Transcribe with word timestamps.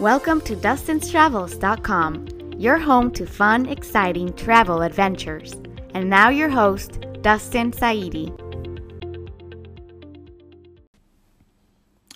Welcome 0.00 0.40
to 0.42 0.54
Dustin'sTravels.com, 0.54 2.52
your 2.56 2.78
home 2.78 3.10
to 3.14 3.26
fun, 3.26 3.66
exciting 3.66 4.32
travel 4.34 4.82
adventures. 4.82 5.54
And 5.92 6.08
now, 6.08 6.28
your 6.28 6.48
host, 6.48 7.00
Dustin 7.20 7.72
Saidi. 7.72 8.28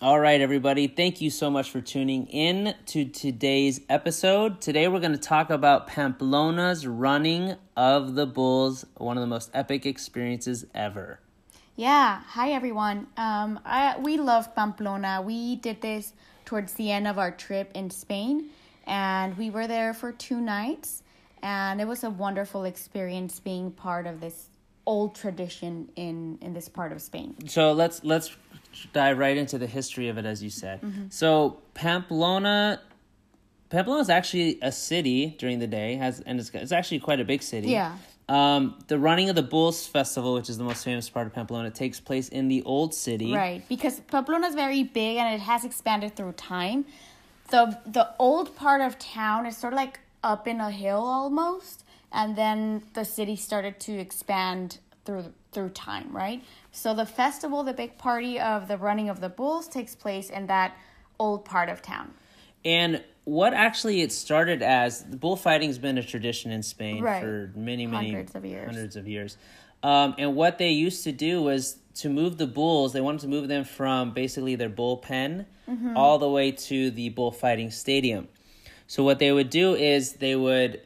All 0.01 0.21
right, 0.21 0.41
everybody. 0.41 0.87
Thank 0.87 1.21
you 1.21 1.29
so 1.29 1.51
much 1.51 1.73
for 1.73 1.81
tuning 1.81 2.29
in 2.29 2.77
to 2.87 3.05
today's 3.05 3.81
episode. 3.89 4.61
Today, 4.61 4.87
we're 4.87 5.01
going 5.01 5.11
to 5.11 5.19
talk 5.19 5.51
about 5.51 5.89
Pamplona's 5.89 6.87
running 6.87 7.57
of 7.77 8.15
the 8.15 8.27
bulls, 8.27 8.87
one 8.97 9.17
of 9.17 9.23
the 9.23 9.27
most 9.27 9.51
epic 9.53 9.87
experiences 9.87 10.65
ever. 10.73 11.19
Yeah. 11.75 12.21
Hi, 12.29 12.53
everyone. 12.53 13.09
Um, 13.17 13.59
I 13.65 13.99
we 13.99 14.19
love 14.19 14.55
Pamplona. 14.55 15.21
We 15.21 15.57
did 15.57 15.81
this 15.81 16.13
towards 16.53 16.75
the 16.75 16.91
end 16.91 17.09
of 17.09 17.19
our 17.19 17.31
trip 17.31 17.71
in 17.75 17.89
Spain, 17.89 18.51
and 18.87 19.39
we 19.39 19.49
were 19.49 19.67
there 19.67 19.95
for 19.95 20.13
two 20.13 20.39
nights, 20.39 21.03
and 21.43 21.81
it 21.81 21.87
was 21.87 22.05
a 22.05 22.11
wonderful 22.11 22.65
experience 22.65 23.41
being 23.41 23.71
part 23.71 24.07
of 24.07 24.21
this 24.21 24.51
old 24.85 25.15
tradition 25.15 25.89
in 25.97 26.37
in 26.43 26.53
this 26.53 26.69
part 26.69 26.93
of 26.93 27.01
Spain. 27.01 27.35
So 27.49 27.73
let's 27.73 28.05
let's 28.05 28.37
dive 28.93 29.17
right 29.17 29.39
into 29.39 29.57
the 29.57 29.67
history 29.67 30.09
of 30.11 30.19
it, 30.19 30.27
as 30.27 30.43
you 30.43 30.51
said. 30.51 30.83
Mm-hmm. 30.83 31.05
So 31.09 31.57
Pamplona, 31.73 32.83
Pamplona 33.71 34.03
is 34.03 34.11
actually 34.11 34.59
a 34.61 34.73
city 34.73 35.35
during 35.39 35.59
the 35.59 35.67
day, 35.67 35.97
has 35.97 36.21
and 36.21 36.39
it's, 36.39 36.51
it's 36.51 36.73
actually 36.73 37.01
quite 37.01 37.21
a 37.21 37.25
big 37.25 37.43
city. 37.43 37.71
Yeah. 37.71 37.97
Um, 38.29 38.79
the 38.87 38.99
running 38.99 39.29
of 39.29 39.37
the 39.37 39.43
Bulls 39.43 39.87
Festival, 39.87 40.35
which 40.35 40.49
is 40.49 40.57
the 40.57 40.65
most 40.65 40.85
famous 40.85 41.09
part 41.09 41.27
of 41.27 41.35
Pamplona, 41.35 41.71
takes 41.71 42.01
place 42.01 42.29
in 42.29 42.49
the 42.49 42.63
old 42.63 42.95
city. 42.95 43.33
Right, 43.33 43.63
because 43.69 44.01
Pamplona 44.01 44.47
is 44.47 44.55
very 44.55 44.85
big 44.85 45.19
and 45.19 45.35
it 45.35 45.41
has 45.41 45.65
expanded 45.65 46.17
through 46.17 46.33
time. 46.33 46.87
The 47.51 47.79
the 47.85 48.09
old 48.19 48.57
part 48.57 48.81
of 48.81 48.99
town 48.99 49.47
is 49.47 49.57
sort 49.57 49.73
of 49.73 49.77
like 49.77 50.01
up 50.23 50.47
in 50.47 50.61
a 50.61 50.71
hill 50.71 51.01
almost, 51.05 51.85
and 52.13 52.37
then 52.37 52.85
the 52.95 53.05
city 53.05 53.37
started 53.37 53.81
to 53.81 53.99
expand 53.99 54.79
through 55.05 55.33
through 55.51 55.71
time, 55.71 56.09
right? 56.17 56.43
So 56.71 56.95
the 56.95 57.07
festival, 57.07 57.63
the 57.63 57.75
big 57.75 57.99
party 57.99 58.41
of 58.41 58.69
the 58.69 58.79
running 58.79 59.09
of 59.09 59.21
the 59.21 59.29
bulls 59.29 59.69
takes 59.69 59.95
place 59.95 60.31
in 60.31 60.47
that 60.47 60.77
old 61.19 61.45
part 61.45 61.69
of 61.69 61.83
town. 61.83 62.15
And 62.65 63.03
what 63.25 63.55
actually 63.55 64.01
it 64.03 64.13
started 64.13 64.63
as 64.63 65.03
bullfighting's 65.03 65.79
been 65.79 65.99
a 65.99 66.03
tradition 66.03 66.51
in 66.51 66.63
Spain 66.63 67.03
Right. 67.03 67.21
for 67.23 67.53
many, 67.55 67.87
many 67.87 68.09
Hundreds 68.11 68.35
of 68.35 68.45
years. 68.45 68.67
Hundreds 68.67 68.97
of 68.97 69.09
years. 69.09 69.37
Um, 69.83 70.15
and 70.19 70.37
what 70.37 70.59
they 70.59 70.71
used 70.71 71.05
to 71.05 71.13
do 71.13 71.43
was 71.43 71.79
to 71.97 72.09
move 72.09 72.39
the 72.39 72.47
bulls. 72.47 72.93
They 72.93 73.01
wanted 73.01 73.21
to 73.23 73.29
move 73.29 73.49
them 73.49 73.65
from 73.65 74.13
basically 74.13 74.55
their 74.57 74.71
bullpen 74.71 75.47
Mm-hmm. 75.71 75.97
all 75.97 76.19
the 76.19 76.29
way 76.29 76.51
to 76.51 76.91
the 76.91 77.11
bullfighting 77.11 77.71
stadium. 77.71 78.27
So 78.89 79.05
what 79.05 79.21
they 79.21 79.31
would 79.31 79.49
do 79.49 79.75
is 79.77 80.15
they 80.15 80.35
would 80.35 80.81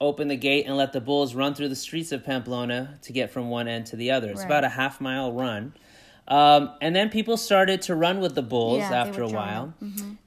open 0.00 0.28
the 0.28 0.36
gate 0.36 0.66
and 0.66 0.76
let 0.76 0.92
the 0.92 1.00
bulls 1.00 1.34
run 1.34 1.54
through 1.54 1.70
the 1.70 1.74
streets 1.76 2.12
of 2.12 2.24
Pamplona 2.24 2.98
to 3.02 3.12
get 3.12 3.30
from 3.32 3.48
one 3.48 3.66
end 3.68 3.86
to 3.86 3.96
the 3.96 4.10
other. 4.10 4.28
It's 4.28 4.40
Right. 4.40 4.46
about 4.46 4.64
a 4.64 4.68
half 4.68 5.00
mile 5.00 5.32
run. 5.32 5.72
Um, 6.28 6.70
and 6.80 6.94
then 6.94 7.08
people 7.08 7.36
started 7.36 7.82
to 7.82 7.94
run 7.94 8.20
with 8.20 8.34
the 8.34 8.42
bulls 8.42 8.78
Yeah, 8.78 8.92
after 8.92 9.22
a 9.22 9.28
while. 9.28 9.74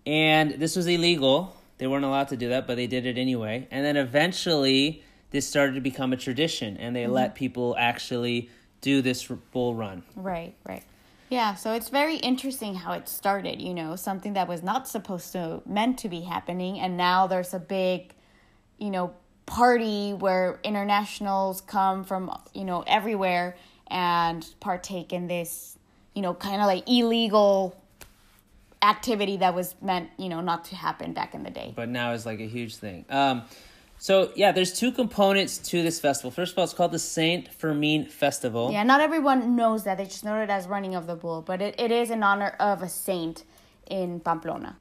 And 0.06 0.52
this 0.54 0.76
was 0.76 0.88
illegal. 0.88 1.56
They 1.78 1.88
weren't 1.88 2.06
allowed 2.06 2.30
to 2.30 2.38
do 2.38 2.50
that, 2.50 2.68
but 2.68 2.76
they 2.76 2.88
did 2.88 3.06
it 3.06 3.18
anyway. 3.18 3.68
And 3.72 3.86
then 3.86 3.98
eventually, 3.98 5.04
this 5.30 5.48
started 5.48 5.76
to 5.76 5.82
become 5.82 6.12
a 6.12 6.18
tradition, 6.18 6.78
and 6.78 6.96
they 6.96 7.08
let 7.08 7.36
people 7.36 7.76
actually 7.78 8.50
do 8.82 9.02
this 9.02 9.26
bull 9.52 9.76
run. 9.76 10.04
Right, 10.16 10.56
right. 10.66 10.84
Yeah, 11.32 11.56
so 11.56 11.72
it's 11.74 11.88
very 11.88 12.18
interesting 12.18 12.76
how 12.76 12.92
it 12.92 13.08
started, 13.08 13.62
you 13.62 13.74
know, 13.74 13.96
something 13.96 14.34
that 14.34 14.50
was 14.50 14.62
not 14.62 14.86
supposed 14.86 15.32
to 15.32 15.62
meant 15.66 15.98
to 16.00 16.10
be 16.10 16.22
happening 16.22 16.78
and 16.78 16.98
now 16.98 17.26
there's 17.26 17.54
a 17.54 17.60
big, 17.60 18.14
you 18.78 18.90
know, 18.90 19.14
party 19.46 20.12
where 20.12 20.60
internationals 20.62 21.62
come 21.62 22.04
from, 22.04 22.38
you 22.54 22.66
know, 22.66 22.84
everywhere 22.86 23.56
and 23.88 24.46
partake 24.60 25.14
in 25.14 25.28
this, 25.28 25.78
you 26.14 26.22
know, 26.22 26.34
kind 26.34 26.62
of 26.62 26.68
like 26.68 26.90
illegal 26.90 27.76
activity 28.82 29.38
that 29.38 29.54
was 29.54 29.76
meant, 29.82 30.10
you 30.18 30.30
know, 30.30 30.42
not 30.42 30.66
to 30.66 30.76
happen 30.76 31.14
back 31.14 31.34
in 31.34 31.44
the 31.44 31.50
day. 31.50 31.74
But 31.76 31.90
now 31.90 32.14
it's 32.14 32.26
like 32.26 32.40
a 32.40 32.48
huge 32.48 32.76
thing. 32.76 33.06
Um, 33.10 33.44
so, 34.00 34.32
yeah, 34.36 34.52
there's 34.52 34.74
two 34.74 34.92
components 34.92 35.60
to 35.70 35.84
this 35.84 36.00
festival. 36.00 36.32
First 36.32 36.54
of 36.54 36.58
all, 36.58 36.64
it's 36.64 36.74
called 36.74 36.92
the 36.92 36.98
Saint 36.98 37.54
Fermin 37.54 38.06
Festival. 38.06 38.72
Yeah, 38.72 38.82
not 38.82 39.00
everyone 39.00 39.56
knows 39.56 39.84
that. 39.84 40.00
They 40.00 40.06
just 40.06 40.26
know 40.26 40.42
it 40.42 40.50
as 40.50 40.68
running 40.68 40.96
of 40.96 41.06
the 41.06 41.16
bull, 41.16 41.44
but 41.44 41.62
it, 41.62 41.76
it 41.78 41.92
is 41.92 42.10
in 42.10 42.24
honor 42.24 42.56
of 42.60 42.82
a 42.82 42.90
saint 42.90 43.44
in 43.88 44.20
Pamplona. 44.20 44.78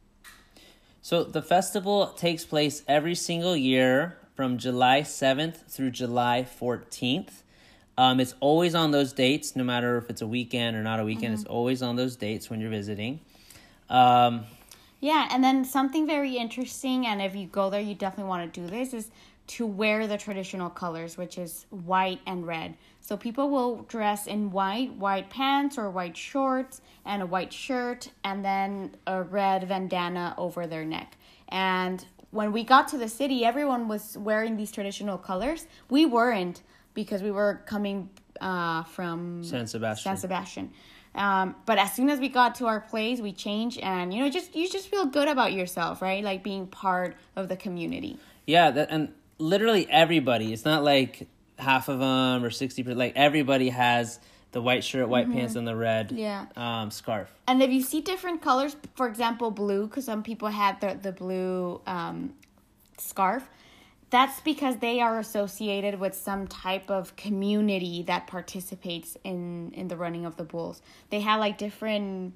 So 1.02 1.22
the 1.24 1.42
festival 1.42 2.08
takes 2.08 2.46
place 2.46 2.82
every 2.88 3.14
single 3.14 3.56
year 3.56 4.16
from 4.34 4.56
July 4.56 5.02
7th 5.02 5.66
through 5.68 5.90
July 5.90 6.46
14th. 6.58 7.42
Um, 8.00 8.18
it's 8.18 8.34
always 8.40 8.74
on 8.74 8.92
those 8.92 9.12
dates, 9.12 9.54
no 9.54 9.62
matter 9.62 9.98
if 9.98 10.08
it's 10.08 10.22
a 10.22 10.26
weekend 10.26 10.74
or 10.74 10.82
not 10.82 11.00
a 11.00 11.04
weekend. 11.04 11.34
It's 11.34 11.44
always 11.44 11.82
on 11.82 11.96
those 11.96 12.16
dates 12.16 12.48
when 12.48 12.58
you're 12.58 12.70
visiting. 12.70 13.20
Um, 13.90 14.46
Yeah, 15.00 15.28
and 15.30 15.44
then 15.44 15.66
something 15.66 16.06
very 16.06 16.38
interesting, 16.38 17.06
and 17.06 17.20
if 17.20 17.36
you 17.36 17.46
go 17.46 17.68
there, 17.68 17.80
you 17.82 17.94
definitely 17.94 18.30
want 18.30 18.54
to 18.54 18.60
do 18.60 18.66
this, 18.66 18.94
is 18.94 19.10
to 19.48 19.66
wear 19.66 20.06
the 20.06 20.16
traditional 20.16 20.70
colors, 20.70 21.18
which 21.18 21.36
is 21.36 21.66
white 21.68 22.20
and 22.26 22.46
red. 22.46 22.74
So 23.02 23.18
people 23.18 23.50
will 23.50 23.82
dress 23.82 24.26
in 24.26 24.50
white, 24.50 24.94
white 24.94 25.28
pants 25.28 25.76
or 25.76 25.90
white 25.90 26.16
shorts, 26.16 26.80
and 27.04 27.20
a 27.20 27.26
white 27.26 27.52
shirt, 27.52 28.10
and 28.24 28.42
then 28.42 28.96
a 29.06 29.22
red 29.22 29.68
bandana 29.68 30.34
over 30.38 30.66
their 30.66 30.86
neck. 30.86 31.18
And 31.50 32.02
when 32.30 32.50
we 32.52 32.64
got 32.64 32.88
to 32.88 32.98
the 32.98 33.08
city, 33.10 33.44
everyone 33.44 33.88
was 33.88 34.16
wearing 34.16 34.56
these 34.56 34.72
traditional 34.72 35.18
colors. 35.18 35.66
We 35.90 36.06
weren't 36.06 36.62
because 37.02 37.22
we 37.22 37.30
were 37.30 37.62
coming 37.66 38.08
uh, 38.40 38.84
from 38.84 39.42
San 39.44 39.66
Sebastian. 39.66 40.10
San 40.10 40.16
Sebastian. 40.16 40.70
Um, 41.14 41.56
but 41.66 41.78
as 41.78 41.92
soon 41.92 42.08
as 42.08 42.20
we 42.20 42.28
got 42.28 42.54
to 42.56 42.66
our 42.66 42.80
place, 42.80 43.20
we 43.20 43.32
changed, 43.32 43.78
and 43.80 44.14
you 44.14 44.20
know, 44.22 44.30
just 44.30 44.54
you 44.54 44.68
just 44.68 44.88
feel 44.88 45.06
good 45.06 45.28
about 45.28 45.52
yourself, 45.52 46.00
right? 46.02 46.22
Like 46.22 46.44
being 46.44 46.66
part 46.68 47.16
of 47.36 47.48
the 47.48 47.56
community. 47.56 48.16
yeah, 48.46 48.70
that, 48.70 48.88
and 48.90 49.12
literally 49.38 49.88
everybody. 49.90 50.52
It's 50.52 50.64
not 50.64 50.84
like 50.84 51.26
half 51.58 51.88
of 51.88 51.98
them 51.98 52.44
or 52.44 52.50
60%. 52.50 52.96
Like 52.96 53.12
everybody 53.16 53.68
has 53.70 54.20
the 54.52 54.60
white 54.62 54.82
shirt, 54.84 55.08
white 55.08 55.30
pants, 55.32 55.54
and 55.56 55.66
the 55.66 55.76
red 55.76 56.10
Yeah. 56.12 56.46
um, 56.56 56.90
scarf. 56.90 57.28
And 57.46 57.62
if 57.62 57.70
you 57.70 57.82
see 57.82 58.00
different 58.00 58.40
colors, 58.42 58.74
for 58.94 59.06
example, 59.08 59.50
blue, 59.50 59.86
because 59.86 60.04
some 60.04 60.22
people 60.22 60.48
had 60.48 60.80
the 60.80 60.96
the 61.00 61.12
blue 61.12 61.80
um, 61.86 62.34
scarf, 62.98 63.48
that's 64.10 64.40
because 64.40 64.76
they 64.78 65.00
are 65.00 65.18
associated 65.18 65.98
with 65.98 66.14
some 66.14 66.46
type 66.48 66.90
of 66.90 67.14
community 67.16 68.02
that 68.02 68.26
participates 68.26 69.16
in 69.24 69.72
in 69.72 69.88
the 69.88 69.96
running 69.96 70.26
of 70.26 70.36
the 70.36 70.44
bulls. 70.44 70.82
They 71.10 71.20
have 71.20 71.40
like 71.40 71.58
different 71.58 72.34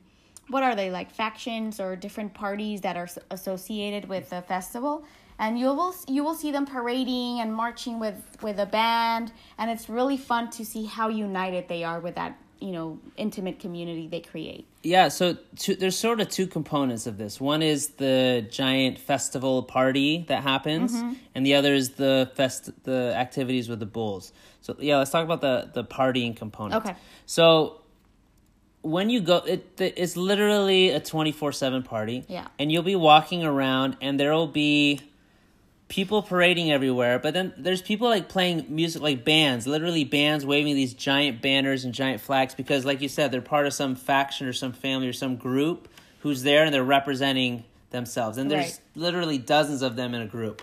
what 0.49 0.63
are 0.63 0.75
they 0.75 0.91
like 0.91 1.11
factions 1.11 1.81
or 1.81 1.97
different 1.97 2.35
parties 2.35 2.81
that 2.83 2.97
are 2.97 3.09
associated 3.31 4.09
with 4.09 4.31
the 4.31 4.43
festival 4.43 5.05
and 5.39 5.59
you 5.59 5.67
will 5.67 5.95
you 6.07 6.23
will 6.23 6.35
see 6.35 6.53
them 6.53 6.67
parading 6.67 7.41
and 7.41 7.55
marching 7.55 7.99
with 7.99 8.23
with 8.43 8.59
a 8.59 8.67
band 8.67 9.33
and 9.59 9.71
it's 9.71 9.89
really 9.89 10.17
fun 10.17 10.51
to 10.51 10.65
see 10.65 10.85
how 10.85 11.09
united 11.09 11.67
they 11.69 11.83
are 11.83 11.99
with 11.99 12.15
that 12.15 12.39
you 12.65 12.73
know 12.73 12.99
intimate 13.19 13.61
community 13.61 14.09
they 14.09 14.21
create 14.21 14.67
Yeah, 14.83 15.09
so 15.09 15.37
there's 15.79 15.99
sort 15.99 16.21
of 16.21 16.31
two 16.31 16.47
components 16.47 17.07
of 17.07 17.19
this. 17.19 17.41
One 17.41 17.63
is 17.63 17.89
the 18.05 18.47
giant 18.51 18.99
festival 18.99 19.63
party 19.63 20.25
that 20.29 20.43
happens, 20.43 20.93
mm-hmm. 20.93 21.13
and 21.35 21.45
the 21.45 21.55
other 21.55 21.75
is 21.75 21.91
the 21.91 22.31
fest 22.35 22.71
the 22.85 23.15
activities 23.15 23.69
with 23.69 23.81
the 23.81 23.87
bulls. 23.87 24.33
So 24.63 24.77
yeah, 24.79 24.97
let's 24.99 25.11
talk 25.11 25.25
about 25.25 25.43
the 25.43 25.71
the 25.75 25.85
partying 25.85 26.35
component. 26.35 26.85
Okay. 26.85 26.97
So 27.27 27.83
when 28.81 29.11
you 29.11 29.21
go, 29.21 29.39
it 29.39 29.79
it's 29.79 30.17
literally 30.17 30.91
a 30.91 31.01
twenty 31.01 31.33
four 31.33 31.53
seven 31.53 31.83
party. 31.83 32.25
Yeah. 32.29 32.49
and 32.59 32.73
you'll 32.73 32.91
be 32.95 32.97
walking 32.97 33.45
around, 33.45 33.99
and 34.01 34.19
there 34.19 34.33
will 34.33 34.55
be 34.67 35.01
people 35.89 36.23
parading 36.23 36.73
everywhere 36.73 37.19
but 37.19 37.35
then 37.35 37.53
there's 37.59 37.83
people 37.83 38.09
like 38.09 38.29
playing 38.29 38.65
music 38.69 39.03
like 39.03 39.25
bands 39.25 39.67
literally 39.67 40.03
bands 40.05 40.45
waving 40.47 40.75
these 40.75 40.95
giant 40.95 41.43
banners 41.43 41.85
and 41.85 41.93
giant 41.93 42.21
flags 42.21 42.55
because 42.55 42.85
like 42.85 43.01
you 43.01 43.09
said 43.09 43.31
they're 43.31 43.41
part 43.43 43.67
of 43.67 43.73
some 43.73 43.95
faction 43.95 44.47
or 44.47 44.53
some 44.53 44.73
family 44.73 45.07
or 45.07 45.13
some 45.13 45.37
group 45.37 45.89
who's 46.21 46.43
there 46.43 46.65
and 46.65 46.73
they're 46.75 46.83
representing 46.83 47.65
themselves 47.91 48.39
and 48.39 48.51
there's 48.51 48.65
Right. 48.65 48.81
literally 48.97 49.39
dozens 49.39 49.83
of 49.83 49.95
them 49.97 50.15
in 50.15 50.23
a 50.23 50.27
group 50.27 50.63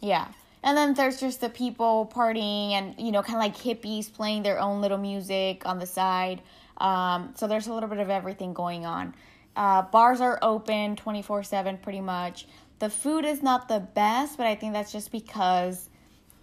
Yeah. 0.00 0.26
And 0.64 0.76
then 0.76 0.94
there's 0.94 1.18
just 1.18 1.40
the 1.40 1.48
people 1.48 2.08
partying 2.14 2.70
and, 2.70 2.94
you 2.96 3.10
know, 3.10 3.20
kind 3.22 3.34
of 3.36 3.40
like 3.42 3.56
hippies 3.56 4.12
playing 4.12 4.44
their 4.44 4.60
own 4.60 4.80
little 4.80 4.96
music 4.96 5.66
on 5.66 5.80
the 5.80 5.86
side. 5.86 6.40
Um, 6.76 7.34
so 7.36 7.48
there's 7.48 7.66
a 7.66 7.74
little 7.74 7.88
bit 7.88 7.98
of 7.98 8.10
everything 8.10 8.52
going 8.52 8.86
on. 8.86 9.12
Uh, 9.56 9.82
bars 9.82 10.20
are 10.20 10.38
open 10.40 10.94
24 10.94 11.42
7 11.42 11.78
pretty 11.78 12.00
much. 12.00 12.46
The 12.82 12.90
food 12.90 13.24
is 13.24 13.44
not 13.44 13.68
the 13.68 13.78
best, 13.78 14.36
but 14.36 14.48
I 14.48 14.56
think 14.56 14.72
that's 14.72 14.90
just 14.90 15.12
because 15.12 15.88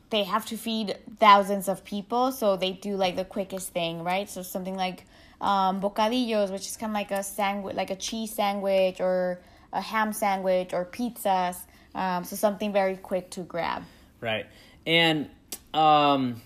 they 0.10 0.24
have 0.24 0.46
to 0.46 0.56
feed 0.56 0.98
thousands 1.20 1.68
of 1.68 1.84
people. 1.84 2.32
So 2.32 2.56
they 2.56 2.72
do 2.72 2.96
like 2.96 3.18
the 3.18 3.26
quickest 3.26 3.74
thing, 3.74 4.06
right? 4.06 4.30
So 4.30 4.42
something 4.42 4.78
like 4.78 5.04
um, 5.42 5.82
bocadillos, 5.82 6.50
which 6.50 6.66
is 6.66 6.78
kind 6.78 6.92
of 6.92 6.94
like 6.94 7.12
a 7.12 7.24
sandwich, 7.24 7.76
like 7.76 7.90
a 7.90 7.98
cheese 7.98 8.34
sandwich 8.34 9.02
or 9.02 9.42
a 9.74 9.82
ham 9.82 10.14
sandwich 10.14 10.74
or 10.74 10.86
pizzas. 10.86 11.58
Um, 11.94 12.24
so 12.24 12.38
something 12.38 12.72
very 12.72 12.96
quick 12.96 13.32
to 13.32 13.42
grab. 13.42 13.84
Right. 14.22 14.46
And 14.88 15.30
um, 15.74 16.42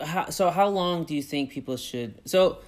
how, 0.00 0.30
so 0.30 0.48
how 0.48 0.68
long 0.68 1.06
do 1.06 1.16
you 1.16 1.24
think 1.24 1.50
people 1.50 1.76
should? 1.76 2.20
So 2.24 2.60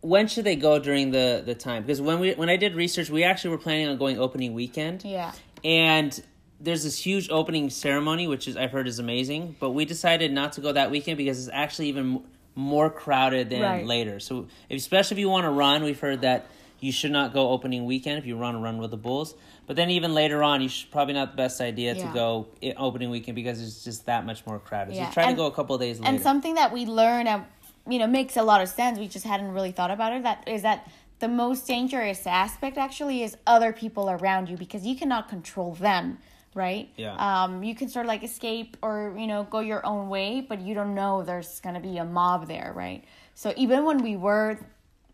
when 0.00 0.28
should 0.28 0.44
they 0.44 0.56
go 0.56 0.78
during 0.78 1.10
the 1.10 1.42
the 1.44 1.54
time? 1.54 1.82
Because 1.82 2.00
when 2.00 2.20
we 2.20 2.32
when 2.34 2.48
I 2.48 2.56
did 2.56 2.74
research, 2.74 3.10
we 3.10 3.24
actually 3.24 3.50
were 3.50 3.58
planning 3.58 3.88
on 3.88 3.96
going 3.98 4.18
opening 4.18 4.54
weekend. 4.54 5.04
Yeah. 5.04 5.32
And 5.64 6.20
there's 6.60 6.82
this 6.84 6.98
huge 6.98 7.30
opening 7.30 7.70
ceremony, 7.70 8.26
which 8.26 8.48
is 8.48 8.56
I've 8.56 8.72
heard 8.72 8.88
is 8.88 8.98
amazing, 8.98 9.56
but 9.60 9.70
we 9.70 9.84
decided 9.84 10.32
not 10.32 10.52
to 10.54 10.60
go 10.60 10.72
that 10.72 10.90
weekend 10.90 11.18
because 11.18 11.38
it's 11.38 11.52
actually 11.52 11.88
even 11.88 12.22
more 12.54 12.90
crowded 12.90 13.50
than 13.50 13.62
Right. 13.62 13.86
later. 13.86 14.18
So 14.18 14.48
if, 14.68 14.78
especially 14.78 15.16
if 15.16 15.18
you 15.20 15.28
want 15.28 15.44
to 15.44 15.50
run, 15.50 15.84
we've 15.84 16.00
heard 16.00 16.22
that 16.22 16.46
you 16.80 16.90
should 16.92 17.12
not 17.12 17.32
go 17.32 17.50
opening 17.50 17.84
weekend 17.86 18.18
if 18.18 18.26
you 18.26 18.36
run 18.36 18.54
a 18.56 18.58
run 18.58 18.78
with 18.78 18.90
the 18.90 18.96
Bulls. 18.96 19.34
But 19.66 19.76
then 19.76 19.90
even 19.90 20.14
later 20.14 20.42
on, 20.42 20.60
you 20.62 20.68
should 20.68 20.90
probably 20.90 21.14
not 21.14 21.32
the 21.32 21.36
best 21.36 21.60
idea 21.60 21.94
to 21.94 22.10
go 22.14 22.46
opening 22.76 23.10
weekend 23.10 23.36
because 23.36 23.60
it's 23.60 23.84
just 23.84 24.06
that 24.06 24.24
much 24.24 24.46
more 24.46 24.58
crowded. 24.58 24.94
Yeah. 24.94 25.08
So 25.08 25.14
try 25.14 25.26
to 25.30 25.36
go 25.36 25.46
a 25.46 25.52
couple 25.52 25.74
of 25.74 25.80
days 25.80 26.00
later. 26.00 26.10
And 26.10 26.22
something 26.22 26.54
that 26.54 26.72
we 26.72 26.86
learn, 26.86 27.26
and 27.26 27.44
you 27.88 27.98
know, 27.98 28.06
makes 28.06 28.36
a 28.36 28.42
lot 28.42 28.60
of 28.60 28.68
sense. 28.68 28.98
We 28.98 29.08
just 29.08 29.24
hadn't 29.24 29.52
really 29.52 29.72
thought 29.72 29.90
about 29.90 30.12
it. 30.12 30.22
That 30.22 30.46
is 30.46 30.62
that 30.62 30.88
the 31.18 31.28
most 31.28 31.66
dangerous 31.66 32.26
aspect 32.26 32.78
actually 32.78 33.22
is 33.22 33.36
other 33.46 33.72
people 33.72 34.10
around 34.10 34.48
you 34.48 34.56
because 34.56 34.86
you 34.86 34.96
cannot 34.96 35.28
control 35.28 35.74
them, 35.74 36.18
right? 36.54 36.88
Yeah. 36.96 37.14
Um, 37.16 37.64
you 37.64 37.74
can 37.74 37.88
sort 37.88 38.06
of 38.06 38.08
like 38.08 38.22
escape 38.22 38.76
or 38.82 39.14
you 39.18 39.26
know 39.26 39.44
go 39.44 39.60
your 39.60 39.84
own 39.84 40.08
way, 40.08 40.40
but 40.40 40.60
you 40.60 40.74
don't 40.74 40.94
know 40.94 41.22
there's 41.22 41.60
gonna 41.60 41.80
be 41.80 41.98
a 41.98 42.04
mob 42.04 42.46
there, 42.46 42.72
right? 42.74 43.04
So 43.34 43.52
even 43.56 43.84
when 43.84 44.02
we 44.02 44.16
were 44.16 44.58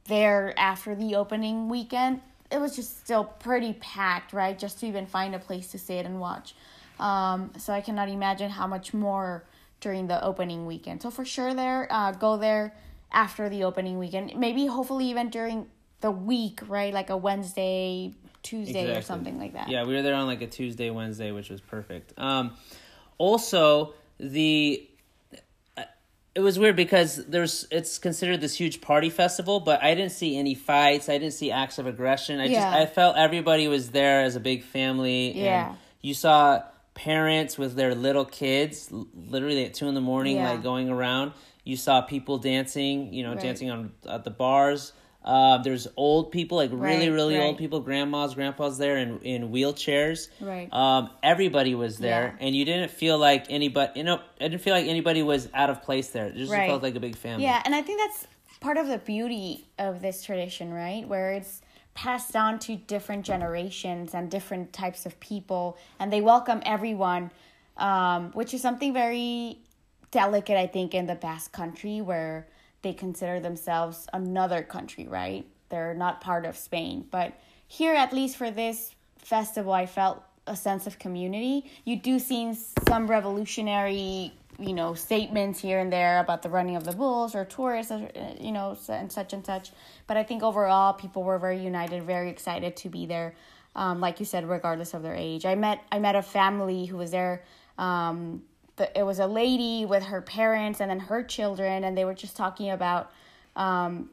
there 0.07 0.55
after 0.59 0.95
the 0.95 1.17
opening 1.17 1.69
weekend, 1.69 2.21
it 2.51 2.61
was 2.61 2.77
just 2.77 3.05
still 3.05 3.25
pretty 3.25 3.75
packed, 3.75 4.33
right? 4.33 4.59
Just 4.59 4.81
to 4.81 4.87
even 4.87 5.07
find 5.07 5.35
a 5.35 5.39
place 5.39 5.69
to 5.69 5.79
sit 5.79 6.05
and 6.07 6.21
watch. 6.21 6.55
Um, 7.01 7.51
so 7.59 7.73
I 7.73 7.81
cannot 7.81 8.09
imagine 8.09 8.51
how 8.51 8.67
much 8.67 8.95
more 8.95 9.45
during 9.85 10.09
the 10.09 10.25
opening 10.25 10.65
weekend. 10.67 11.03
So 11.03 11.11
for 11.11 11.25
sure, 11.25 11.53
there, 11.55 11.87
uh, 11.91 12.11
go 12.13 12.37
there 12.39 12.75
after 13.13 13.49
the 13.49 13.63
opening 13.65 13.99
weekend. 13.99 14.35
Maybe 14.35 14.67
hopefully 14.67 15.05
even 15.11 15.29
during 15.29 15.67
the 16.01 16.11
week, 16.11 16.61
right? 16.67 16.93
Like 16.93 17.11
a 17.11 17.17
Wednesday, 17.17 18.15
Tuesday, 18.43 18.97
or 18.97 19.03
something 19.03 19.39
like 19.39 19.53
that. 19.53 19.69
Yeah, 19.69 19.85
we 19.85 19.95
were 19.95 20.03
there 20.03 20.15
on 20.15 20.27
like 20.27 20.41
a 20.43 20.47
Tuesday, 20.47 20.89
Wednesday, 20.91 21.31
which 21.33 21.51
was 21.51 21.61
perfect. 21.61 22.15
Um, 22.19 22.57
also, 23.19 23.95
the 24.19 24.89
it 26.37 26.41
was 26.41 26.59
weird 26.59 26.75
because 26.75 27.25
there's 27.27 27.67
it's 27.71 27.99
considered 27.99 28.41
this 28.41 28.57
huge 28.57 28.81
party 28.81 29.11
festival, 29.11 29.61
but 29.61 29.83
I 29.83 29.95
didn't 29.95 30.13
see 30.13 30.37
any 30.37 30.55
fights. 30.55 31.09
I 31.09 31.19
didn't 31.19 31.35
see 31.35 31.53
acts 31.53 31.79
of 31.79 31.87
aggression. 31.87 32.41
I 32.41 32.47
Yeah. 32.47 32.53
just 32.55 32.77
I 32.83 32.87
felt 32.87 33.17
everybody 33.17 33.69
was 33.69 33.91
there 33.91 34.23
as 34.23 34.35
a 34.35 34.41
big 34.41 34.65
family. 34.65 35.39
Yeah. 35.39 35.69
And 35.69 35.79
you 36.01 36.15
saw 36.15 36.63
parents 36.95 37.59
with 37.59 37.75
their 37.77 37.95
little 37.95 38.25
kids, 38.25 38.89
literally 38.91 39.65
at 39.65 39.75
two 39.75 39.89
in 39.89 39.95
the 39.95 40.01
morning, 40.01 40.37
Yeah. 40.37 40.51
like 40.53 40.63
going 40.63 40.89
around. 40.89 41.33
You 41.65 41.77
saw 41.77 42.01
people 42.03 42.39
dancing, 42.39 43.13
you 43.13 43.23
know, 43.23 43.33
Right. 43.33 43.41
dancing 43.41 43.71
on 43.71 43.93
at 44.09 44.25
the 44.25 44.31
bars. 44.31 44.93
Uh, 45.25 45.57
there's 45.59 45.89
old 45.97 46.31
people, 46.33 46.59
like 46.59 46.71
really, 46.71 47.09
Right, 47.09 47.15
really 47.15 47.37
old 47.39 47.53
right. 47.53 47.57
people, 47.59 47.81
grandmas, 47.81 48.35
grandpas 48.35 48.77
there 48.77 48.99
in 48.99 49.19
in 49.21 49.51
wheelchairs. 49.51 50.29
Right. 50.41 50.71
Um, 50.73 51.09
everybody 51.23 51.75
was 51.75 51.97
there, 51.97 52.37
Yeah. 52.39 52.47
and 52.47 52.55
you 52.55 52.67
didn't 52.67 52.91
feel 52.91 53.17
like 53.19 53.47
anybody. 53.49 53.93
You 53.97 54.05
know, 54.05 54.21
I 54.39 54.49
didn't 54.49 54.61
feel 54.61 54.75
like 54.75 54.87
anybody 54.87 55.23
was 55.23 55.49
out 55.55 55.71
of 55.71 55.83
place 55.83 56.09
there. 56.11 56.27
It 56.27 56.37
just 56.37 56.53
Right. 56.53 56.69
felt 56.69 56.83
like 56.83 56.95
a 56.95 57.01
big 57.01 57.17
family. 57.17 57.45
Yeah, 57.45 57.63
and 57.65 57.75
I 57.75 57.81
think 57.81 58.01
that's 58.01 58.27
part 58.61 58.77
of 58.77 58.87
the 58.87 58.99
beauty 58.99 59.65
of 59.79 60.03
this 60.03 60.23
tradition, 60.23 60.71
right? 60.73 61.09
Where 61.09 61.33
it's 61.33 61.63
passed 61.95 62.33
down 62.33 62.59
to 62.59 62.77
different 62.77 63.25
generations 63.25 64.15
and 64.15 64.31
different 64.31 64.73
types 64.73 65.07
of 65.07 65.19
people, 65.21 65.79
and 65.99 66.13
they 66.13 66.21
welcome 66.21 66.61
everyone, 66.67 67.31
um, 67.77 68.33
which 68.33 68.53
is 68.53 68.61
something 68.61 68.93
very 68.93 69.59
delicate, 70.11 70.57
I 70.57 70.67
think, 70.67 70.95
in 70.95 71.07
the 71.07 71.15
Basque 71.15 71.53
country, 71.53 72.01
where 72.01 72.47
they 72.83 72.93
consider 72.93 73.41
themselves 73.41 74.07
another 74.13 74.63
country, 74.63 75.09
right? 75.09 75.47
They're 75.71 75.95
not 75.95 76.21
part 76.21 76.45
of 76.45 76.57
Spain. 76.57 77.07
But 77.11 77.33
here, 77.67 77.95
at 77.95 78.13
least 78.13 78.37
for 78.37 78.51
this 78.51 78.95
festival, 79.19 79.73
I 79.73 79.87
felt 79.87 80.23
a 80.47 80.55
sense 80.55 80.87
of 80.87 80.99
community. 80.99 81.65
You 81.85 81.97
do 81.97 82.19
see 82.19 82.55
some 82.87 83.07
revolutionary, 83.07 84.35
you 84.59 84.73
know, 84.73 84.95
statements 84.95 85.61
here 85.61 85.79
and 85.79 85.93
there 85.93 86.21
about 86.21 86.43
the 86.43 86.49
running 86.49 86.77
of 86.77 86.85
the 86.85 86.93
bulls 86.93 87.35
or 87.35 87.45
tourists, 87.45 87.91
uh, 87.91 88.09
you 88.39 88.53
know, 88.53 88.77
and 88.89 89.11
such 89.11 89.33
and 89.33 89.45
such. 89.45 89.73
But 90.07 90.17
I 90.17 90.23
think 90.23 90.43
overall, 90.43 90.93
people 90.93 91.23
were 91.23 91.39
very 91.39 91.63
united, 91.63 92.03
very 92.05 92.31
excited 92.31 92.77
to 92.77 92.89
be 92.89 93.07
there. 93.07 93.35
Um, 93.77 94.01
like 94.01 94.21
you 94.21 94.27
said, 94.27 94.49
regardless 94.49 94.95
of 94.95 95.03
their 95.03 95.17
age. 95.17 95.45
I 95.45 95.57
met 95.57 95.83
I 95.91 95.99
met 95.99 96.15
a 96.15 96.23
family 96.23 96.87
who 96.87 96.97
was 96.97 97.11
there. 97.11 97.43
Um, 97.77 98.43
the, 98.77 98.97
it 98.99 99.03
was 99.03 99.19
a 99.19 99.27
lady 99.27 99.85
with 99.85 100.05
her 100.05 100.21
parents 100.21 100.81
and 100.81 100.91
then 100.91 101.01
her 101.01 101.25
children, 101.25 101.83
and 101.83 101.99
they 101.99 102.05
were 102.05 102.15
just 102.15 102.37
talking 102.37 102.71
about 102.71 103.11
um, 103.57 104.11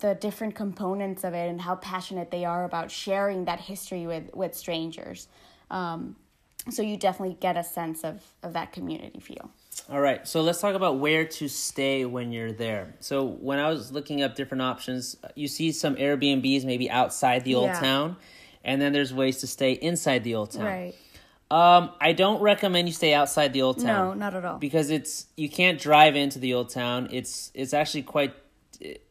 the 0.00 0.14
different 0.14 0.54
components 0.54 1.24
of 1.24 1.32
it 1.32 1.48
and 1.48 1.60
how 1.62 1.76
passionate 1.76 2.30
they 2.30 2.44
are 2.44 2.64
about 2.64 2.90
sharing 2.90 3.46
that 3.46 3.60
history 3.60 4.06
with 4.06 4.34
with 4.34 4.54
strangers. 4.54 5.28
Um, 5.70 6.16
so 6.68 6.82
you 6.82 6.98
definitely 6.98 7.38
get 7.40 7.56
a 7.56 7.64
sense 7.64 8.04
of 8.04 8.22
of 8.42 8.52
that 8.52 8.72
community 8.72 9.20
feel. 9.20 9.50
All 9.88 10.00
right, 10.00 10.26
so 10.26 10.42
let's 10.42 10.60
talk 10.60 10.74
about 10.74 10.98
where 10.98 11.24
to 11.24 11.48
stay 11.48 12.04
when 12.04 12.30
you're 12.30 12.52
there. 12.52 12.94
So 13.00 13.24
when 13.24 13.58
I 13.58 13.68
was 13.68 13.90
looking 13.90 14.22
up 14.22 14.36
different 14.36 14.62
options, 14.62 15.16
you 15.34 15.48
see 15.48 15.72
some 15.72 15.96
Airbnbs 15.96 16.64
maybe 16.64 16.88
outside 16.88 17.44
the 17.44 17.56
old 17.56 17.70
Yeah. 17.70 17.80
town, 17.80 18.16
and 18.64 18.80
then 18.80 18.92
there's 18.92 19.12
ways 19.12 19.38
to 19.38 19.46
stay 19.48 19.72
inside 19.72 20.22
the 20.22 20.36
old 20.36 20.52
town. 20.52 20.64
Right. 20.66 20.94
Um, 21.50 21.90
I 22.00 22.12
don't 22.12 22.40
recommend 22.40 22.86
you 22.86 22.94
stay 22.94 23.12
outside 23.14 23.52
the 23.52 23.62
old 23.62 23.80
town. 23.80 24.08
No, 24.10 24.14
not 24.14 24.34
at 24.34 24.44
all. 24.44 24.58
because 24.58 24.90
it's 24.90 25.26
you 25.36 25.48
can't 25.48 25.80
drive 25.80 26.14
into 26.14 26.38
the 26.38 26.54
old 26.54 26.68
town. 26.70 27.08
It's 27.10 27.50
it's 27.54 27.74
actually 27.74 28.02
quite 28.02 28.32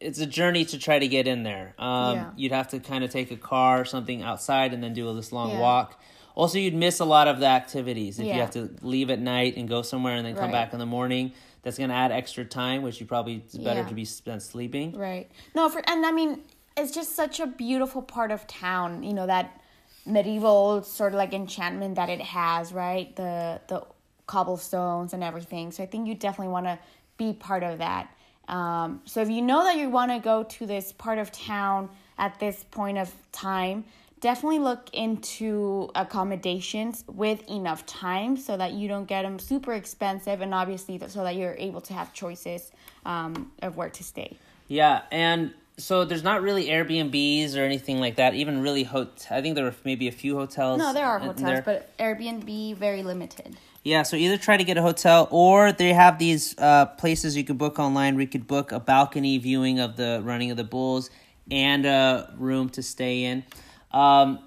it's 0.00 0.18
a 0.18 0.26
journey 0.26 0.64
to 0.64 0.78
try 0.78 0.98
to 0.98 1.06
get 1.06 1.28
in 1.28 1.42
there. 1.42 1.74
Um, 1.78 2.16
Yeah. 2.16 2.30
you'd 2.36 2.52
have 2.52 2.68
to 2.68 2.80
kind 2.80 3.04
of 3.04 3.10
take 3.10 3.30
a 3.30 3.36
car 3.36 3.80
or 3.82 3.84
something 3.84 4.22
outside 4.22 4.72
and 4.72 4.82
then 4.82 4.94
do 4.94 5.14
this 5.14 5.30
long 5.32 5.50
Yeah. 5.50 5.60
walk. 5.60 6.00
Also, 6.40 6.56
you'd 6.56 6.74
miss 6.74 7.00
a 7.00 7.04
lot 7.04 7.28
of 7.28 7.38
the 7.38 7.44
activities 7.44 8.18
if 8.18 8.24
you 8.24 8.32
have 8.32 8.50
to 8.52 8.70
leave 8.80 9.10
at 9.10 9.20
night 9.20 9.58
and 9.58 9.68
go 9.68 9.82
somewhere 9.82 10.14
and 10.14 10.24
then 10.24 10.34
come 10.34 10.44
Right. 10.44 10.52
back 10.52 10.72
in 10.72 10.78
the 10.78 10.86
morning. 10.86 11.32
That's 11.60 11.76
going 11.76 11.90
to 11.90 11.94
add 11.94 12.12
extra 12.12 12.46
time, 12.46 12.80
which 12.80 12.98
you 12.98 13.04
probably 13.04 13.42
it's 13.44 13.58
better 13.58 13.80
Yeah. 13.80 13.88
to 13.88 13.94
be 13.94 14.06
spent 14.06 14.40
sleeping. 14.40 14.96
Right. 14.96 15.30
No, 15.54 15.68
for 15.68 15.82
and 15.86 16.06
I 16.06 16.12
mean, 16.12 16.40
it's 16.78 16.92
just 16.92 17.14
such 17.14 17.40
a 17.40 17.46
beautiful 17.46 18.00
part 18.00 18.30
of 18.30 18.46
town. 18.46 19.02
You 19.02 19.12
know 19.12 19.26
that 19.26 19.60
medieval 20.06 20.82
sort 20.82 21.12
of 21.12 21.18
like 21.18 21.34
enchantment 21.34 21.96
that 21.96 22.08
it 22.08 22.22
has, 22.22 22.72
right? 22.72 23.14
The 23.16 23.60
the 23.68 23.82
cobblestones 24.26 25.12
and 25.12 25.22
everything. 25.22 25.72
So 25.72 25.82
I 25.82 25.86
think 25.86 26.08
you 26.08 26.14
definitely 26.14 26.52
want 26.52 26.64
to 26.64 26.78
be 27.18 27.34
part 27.34 27.62
of 27.62 27.76
that. 27.80 28.08
Um, 28.48 29.02
so 29.04 29.20
if 29.20 29.28
you 29.28 29.42
know 29.42 29.62
that 29.64 29.76
you 29.76 29.90
want 29.90 30.10
to 30.10 30.18
go 30.18 30.44
to 30.44 30.64
this 30.64 30.90
part 30.90 31.18
of 31.18 31.30
town 31.32 31.90
at 32.16 32.40
this 32.40 32.64
point 32.64 32.96
of 32.96 33.12
time, 33.30 33.84
definitely 34.20 34.58
look 34.58 34.90
into 34.92 35.90
accommodations 35.94 37.04
with 37.06 37.48
enough 37.48 37.86
time 37.86 38.36
so 38.36 38.56
that 38.56 38.72
you 38.72 38.88
don't 38.88 39.06
get 39.06 39.22
them 39.22 39.38
super 39.38 39.72
expensive 39.72 40.40
and 40.40 40.54
obviously 40.54 41.00
so 41.08 41.24
that 41.24 41.36
you're 41.36 41.56
able 41.58 41.80
to 41.80 41.92
have 41.92 42.12
choices 42.12 42.70
um, 43.06 43.50
of 43.62 43.76
where 43.76 43.90
to 43.90 44.04
stay. 44.04 44.36
Yeah, 44.68 45.02
and 45.10 45.52
so 45.78 46.04
there's 46.04 46.22
not 46.22 46.42
really 46.42 46.66
Airbnbs 46.66 47.56
or 47.56 47.62
anything 47.62 47.98
like 47.98 48.16
that. 48.16 48.34
Even 48.34 48.62
really, 48.62 48.84
hot- 48.84 49.26
I 49.30 49.40
think 49.40 49.54
there 49.54 49.64
were 49.64 49.74
maybe 49.84 50.06
a 50.08 50.12
few 50.12 50.36
hotels. 50.36 50.78
No, 50.78 50.92
there 50.92 51.06
are 51.06 51.18
hotels, 51.18 51.40
there. 51.40 51.62
but 51.62 51.96
Airbnb 51.98 52.76
very 52.76 53.02
limited. 53.02 53.56
Yeah, 53.82 54.02
so 54.02 54.16
either 54.16 54.36
try 54.36 54.58
to 54.58 54.64
get 54.64 54.76
a 54.76 54.82
hotel 54.82 55.26
or 55.30 55.72
they 55.72 55.94
have 55.94 56.18
these 56.18 56.54
uh, 56.58 56.84
places 56.86 57.34
you 57.34 57.44
can 57.44 57.56
book 57.56 57.78
online 57.78 58.14
where 58.14 58.22
you 58.22 58.28
could 58.28 58.46
book 58.46 58.72
a 58.72 58.80
balcony 58.80 59.38
viewing 59.38 59.80
of 59.80 59.96
the 59.96 60.20
running 60.22 60.50
of 60.50 60.58
the 60.58 60.64
bulls 60.64 61.08
and 61.50 61.86
a 61.86 62.32
room 62.36 62.68
to 62.70 62.82
stay 62.82 63.24
in. 63.24 63.42
Um, 63.92 64.40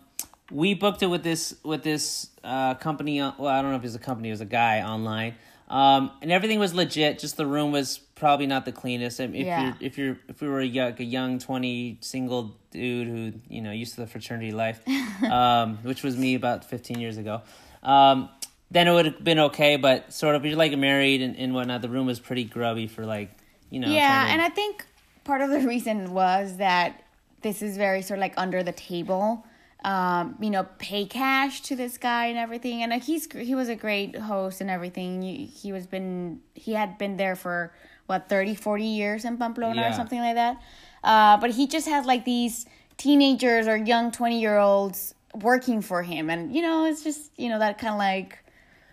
we 0.51 0.73
booked 0.73 1.01
it 1.01 1.07
with 1.07 1.23
this 1.23 1.55
with 1.63 1.83
this 1.83 2.29
uh, 2.43 2.75
company. 2.75 3.19
Well, 3.21 3.47
I 3.47 3.61
don't 3.61 3.71
know 3.71 3.77
if 3.77 3.83
it 3.83 3.87
was 3.87 3.95
a 3.95 3.99
company; 3.99 4.29
it 4.29 4.31
was 4.33 4.41
a 4.41 4.45
guy 4.45 4.81
online, 4.81 5.35
um, 5.69 6.11
and 6.21 6.31
everything 6.31 6.59
was 6.59 6.73
legit. 6.73 7.19
Just 7.19 7.37
the 7.37 7.45
room 7.45 7.71
was 7.71 7.97
probably 8.15 8.45
not 8.47 8.65
the 8.65 8.71
cleanest. 8.71 9.19
And 9.19 9.35
if 9.35 9.45
Yeah. 9.45 9.63
you're 9.63 9.75
if 9.79 9.97
you're 9.97 10.17
if 10.27 10.41
we 10.41 10.47
were 10.47 10.59
a 10.59 10.65
young, 10.65 10.93
a 10.99 11.03
young 11.03 11.39
twenty 11.39 11.97
single 12.01 12.55
dude 12.71 13.07
who 13.07 13.33
you 13.49 13.61
know 13.61 13.71
used 13.71 13.95
to 13.95 14.01
the 14.01 14.07
fraternity 14.07 14.51
life, 14.51 14.81
um, 15.23 15.77
which 15.83 16.03
was 16.03 16.17
me 16.17 16.35
about 16.35 16.65
fifteen 16.65 16.99
years 16.99 17.17
ago. 17.17 17.41
Um, 17.81 18.29
then 18.71 18.87
it 18.87 18.91
would 18.93 19.05
have 19.05 19.23
been 19.23 19.39
okay, 19.39 19.75
but 19.77 20.11
sort 20.13 20.35
of 20.35 20.43
if 20.43 20.49
you're 20.49 20.57
like 20.57 20.75
married 20.77 21.21
and, 21.21 21.35
and 21.37 21.53
whatnot, 21.53 21.81
the 21.81 21.89
room 21.89 22.05
was 22.07 22.19
pretty 22.19 22.43
grubby 22.43 22.87
for 22.87 23.05
like, 23.05 23.29
you 23.69 23.79
know. 23.79 23.91
yeah, 23.93 24.25
to- 24.25 24.31
and 24.31 24.41
I 24.41 24.49
think 24.49 24.85
part 25.25 25.41
of 25.41 25.49
the 25.51 25.59
reason 25.67 26.11
was 26.11 26.57
that 26.57 27.02
this 27.43 27.61
is 27.61 27.77
very 27.77 28.01
sort 28.01 28.17
of 28.19 28.21
like 28.21 28.33
under 28.37 28.63
the 28.63 28.71
table. 28.71 29.45
Um, 29.85 30.37
you 30.39 30.49
know, 30.49 30.65
pay 30.79 31.05
cash 31.05 31.59
to 31.63 31.75
this 31.75 31.97
guy 31.97 32.27
and 32.27 32.37
everything, 32.37 32.83
and 32.83 32.93
he's 33.03 33.29
he 33.33 33.53
was 33.53 33.67
a 33.67 33.75
great 33.75 34.15
host 34.15 34.61
and 34.61 34.69
everything. 34.69 35.21
He, 35.21 35.45
he 35.45 35.73
was 35.73 35.85
been 35.87 36.39
he 36.55 36.73
had 36.73 36.97
been 36.97 37.17
there 37.17 37.35
for 37.35 37.73
what 38.05 38.29
30, 38.29 38.55
40 38.55 38.83
years 38.85 39.25
in 39.25 39.37
Pamplona 39.37 39.81
Yeah. 39.81 39.89
or 39.89 39.93
something 39.93 40.19
like 40.19 40.35
that. 40.35 40.61
Uh, 41.03 41.35
but 41.37 41.51
he 41.51 41.67
just 41.67 41.87
had 41.87 42.05
like 42.05 42.23
these 42.23 42.65
teenagers 42.95 43.67
or 43.67 43.75
young 43.75 44.11
20 44.11 44.39
year 44.39 44.57
olds 44.57 45.15
working 45.35 45.81
for 45.81 46.03
him 46.03 46.29
and 46.29 46.55
you 46.55 46.61
know 46.61 46.85
it's 46.85 47.03
just 47.03 47.31
you 47.37 47.49
know 47.49 47.57
that 47.57 47.77
kind 47.79 47.91
of 47.91 47.97
like 47.97 48.37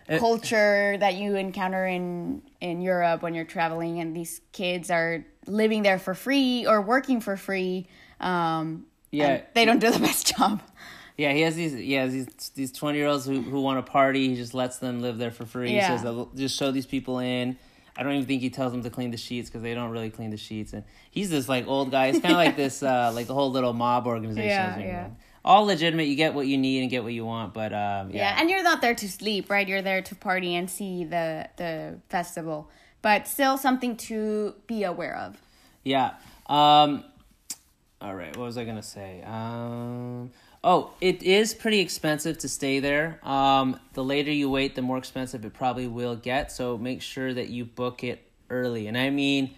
It- 0.09 0.19
culture 0.19 0.97
that 0.99 1.13
you 1.15 1.35
encounter 1.35 1.85
in 1.85 2.41
in 2.59 2.81
Europe 2.81 3.21
when 3.21 3.33
you're 3.35 3.45
traveling 3.45 3.99
and 4.01 4.15
these 4.15 4.41
kids 4.51 4.89
are 4.89 5.23
living 5.47 5.83
there 5.83 5.99
for 5.99 6.13
free 6.13 6.65
or 6.67 6.81
working 6.81 7.19
for 7.21 7.35
free 7.37 7.87
um 8.19 8.85
Yeah. 9.11 9.41
they 9.53 9.65
don't 9.65 9.79
do 9.79 9.91
the 9.91 9.99
best 10.09 10.35
job 10.35 10.61
Yeah, 11.17 11.33
he 11.33 11.41
has 11.41 11.55
these. 11.55 11.75
Yeah, 11.75 12.07
these 12.07 12.27
these 12.55 12.71
twenty 12.71 12.97
year 12.97 13.07
olds 13.07 13.25
who 13.25 13.41
who 13.41 13.61
want 13.61 13.85
to 13.85 13.91
party. 13.91 14.29
He 14.29 14.35
just 14.35 14.53
lets 14.55 14.79
them 14.79 15.01
live 15.01 15.17
there 15.19 15.29
for 15.29 15.45
free. 15.45 15.71
Yeah. 15.71 15.91
He 15.91 15.97
says 15.99 16.27
just 16.35 16.57
show 16.57 16.71
these 16.71 16.87
people 16.87 17.19
in. 17.19 17.57
I 17.95 18.01
don't 18.03 18.13
even 18.13 18.25
think 18.25 18.41
he 18.41 18.49
tells 18.49 18.71
them 18.71 18.81
to 18.83 18.89
clean 18.89 19.11
the 19.11 19.17
sheets 19.17 19.49
because 19.49 19.61
they 19.61 19.75
don't 19.75 19.91
really 19.91 20.09
clean 20.09 20.31
the 20.31 20.37
sheets. 20.37 20.73
And 20.73 20.83
he's 21.11 21.29
this 21.29 21.47
like 21.49 21.67
old 21.67 21.91
guy. 21.91 22.11
He's 22.11 22.21
kind 22.21 22.33
of 22.33 22.37
like 22.37 22.55
this, 22.55 22.81
uh, 22.93 23.11
like 23.13 23.27
the 23.27 23.33
whole 23.35 23.51
little 23.51 23.73
mob 23.73 24.07
organization. 24.07 24.47
Yeah, 24.49 24.79
yeah. 24.79 25.09
All 25.43 25.65
legitimate. 25.65 26.07
You 26.07 26.15
get 26.15 26.33
what 26.33 26.47
you 26.47 26.57
need 26.57 26.81
and 26.81 26.89
get 26.89 27.03
what 27.03 27.13
you 27.13 27.25
want. 27.25 27.53
But 27.53 27.73
um, 27.73 28.09
yeah. 28.09 28.33
yeah, 28.33 28.37
and 28.39 28.49
you're 28.49 28.63
not 28.63 28.81
there 28.81 28.95
to 28.95 29.07
sleep 29.09 29.49
right 29.49 29.67
you're 29.67 29.81
there 29.83 30.01
to 30.01 30.15
party 30.15 30.55
and 30.55 30.69
see 30.71 31.03
the 31.03 31.49
the 31.57 31.99
festival 32.09 32.69
but 33.01 33.27
still 33.27 33.57
something 33.57 33.95
to 33.97 34.53
be 34.67 34.83
aware 34.83 35.15
of 35.15 35.41
Yeah. 35.83 36.13
Um 36.47 37.03
all 38.01 38.15
right, 38.15 38.35
what 38.35 38.45
was 38.45 38.57
I 38.57 38.63
going 38.63 38.77
to 38.77 38.83
say? 38.83 39.21
Um 39.23 40.31
Oh, 40.63 40.91
it 41.01 41.23
is 41.23 41.53
pretty 41.55 41.79
expensive 41.79 42.37
to 42.39 42.47
stay 42.49 42.79
there. 42.79 43.19
Um 43.23 43.79
the 43.93 44.03
later 44.03 44.31
you 44.31 44.49
wait, 44.49 44.75
the 44.75 44.81
more 44.81 44.97
expensive 44.97 45.43
it 45.45 45.53
probably 45.53 45.87
will 45.87 46.15
get, 46.15 46.51
so 46.51 46.77
make 46.77 47.01
sure 47.01 47.33
that 47.33 47.49
you 47.49 47.65
book 47.65 48.03
it 48.03 48.21
early. 48.49 48.87
And 48.87 48.97
I 48.97 49.09
mean 49.09 49.55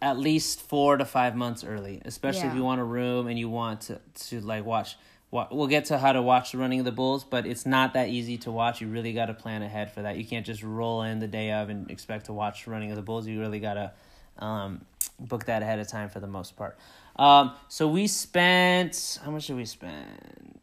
at 0.00 0.16
least 0.16 0.60
4 0.62 0.98
to 0.98 1.04
5 1.04 1.34
months 1.34 1.64
early, 1.64 2.00
especially 2.04 2.48
if 2.48 2.54
you 2.54 2.62
want 2.62 2.80
a 2.80 2.84
room 2.84 3.26
and 3.26 3.36
you 3.38 3.48
want 3.48 3.80
to 3.82 4.00
to 4.28 4.40
like 4.40 4.64
watch 4.64 4.96
wa- 4.96 5.00
We'll 5.30 5.66
get 5.66 5.86
to 5.86 5.98
how 5.98 6.12
to 6.12 6.22
watch 6.22 6.52
the 6.52 6.58
running 6.58 6.78
of 6.78 6.86
the 6.86 6.92
bulls, 6.92 7.22
but 7.22 7.46
it's 7.46 7.66
not 7.66 7.92
that 7.92 8.08
easy 8.08 8.38
to 8.38 8.50
watch. 8.50 8.80
You 8.80 8.88
really 8.88 9.12
got 9.12 9.26
to 9.26 9.34
plan 9.34 9.62
ahead 9.62 9.92
for 9.92 10.00
that. 10.02 10.16
You 10.16 10.24
can't 10.24 10.46
just 10.46 10.62
roll 10.62 11.02
in 11.02 11.18
the 11.18 11.28
day 11.28 11.52
of 11.52 11.68
and 11.68 11.90
expect 11.90 12.26
to 12.26 12.32
watch 12.32 12.64
the 12.64 12.70
running 12.70 12.90
of 12.90 12.96
the 12.96 13.02
bulls. 13.02 13.26
You 13.26 13.38
really 13.38 13.60
got 13.60 13.74
to 13.74 13.92
um, 14.38 14.86
book 15.20 15.44
that 15.44 15.62
ahead 15.62 15.80
of 15.80 15.88
time 15.88 16.08
for 16.08 16.20
the 16.20 16.26
most 16.26 16.56
part. 16.56 16.78
Um, 17.16 17.52
so 17.68 17.88
we 17.88 18.06
spent 18.06 19.18
how 19.22 19.30
much 19.30 19.48
did 19.48 19.56
we 19.56 19.66
spend? 19.66 20.60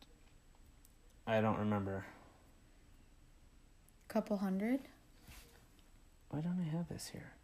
I 1.28 1.42
don't 1.42 1.60
remember. 1.60 2.06
couple 4.08 4.38
hundred 4.38 4.80
Why 6.30 6.42
don't 6.42 6.60
I 6.60 6.76
have 6.76 6.88
this 6.90 7.10
here? 7.12 7.35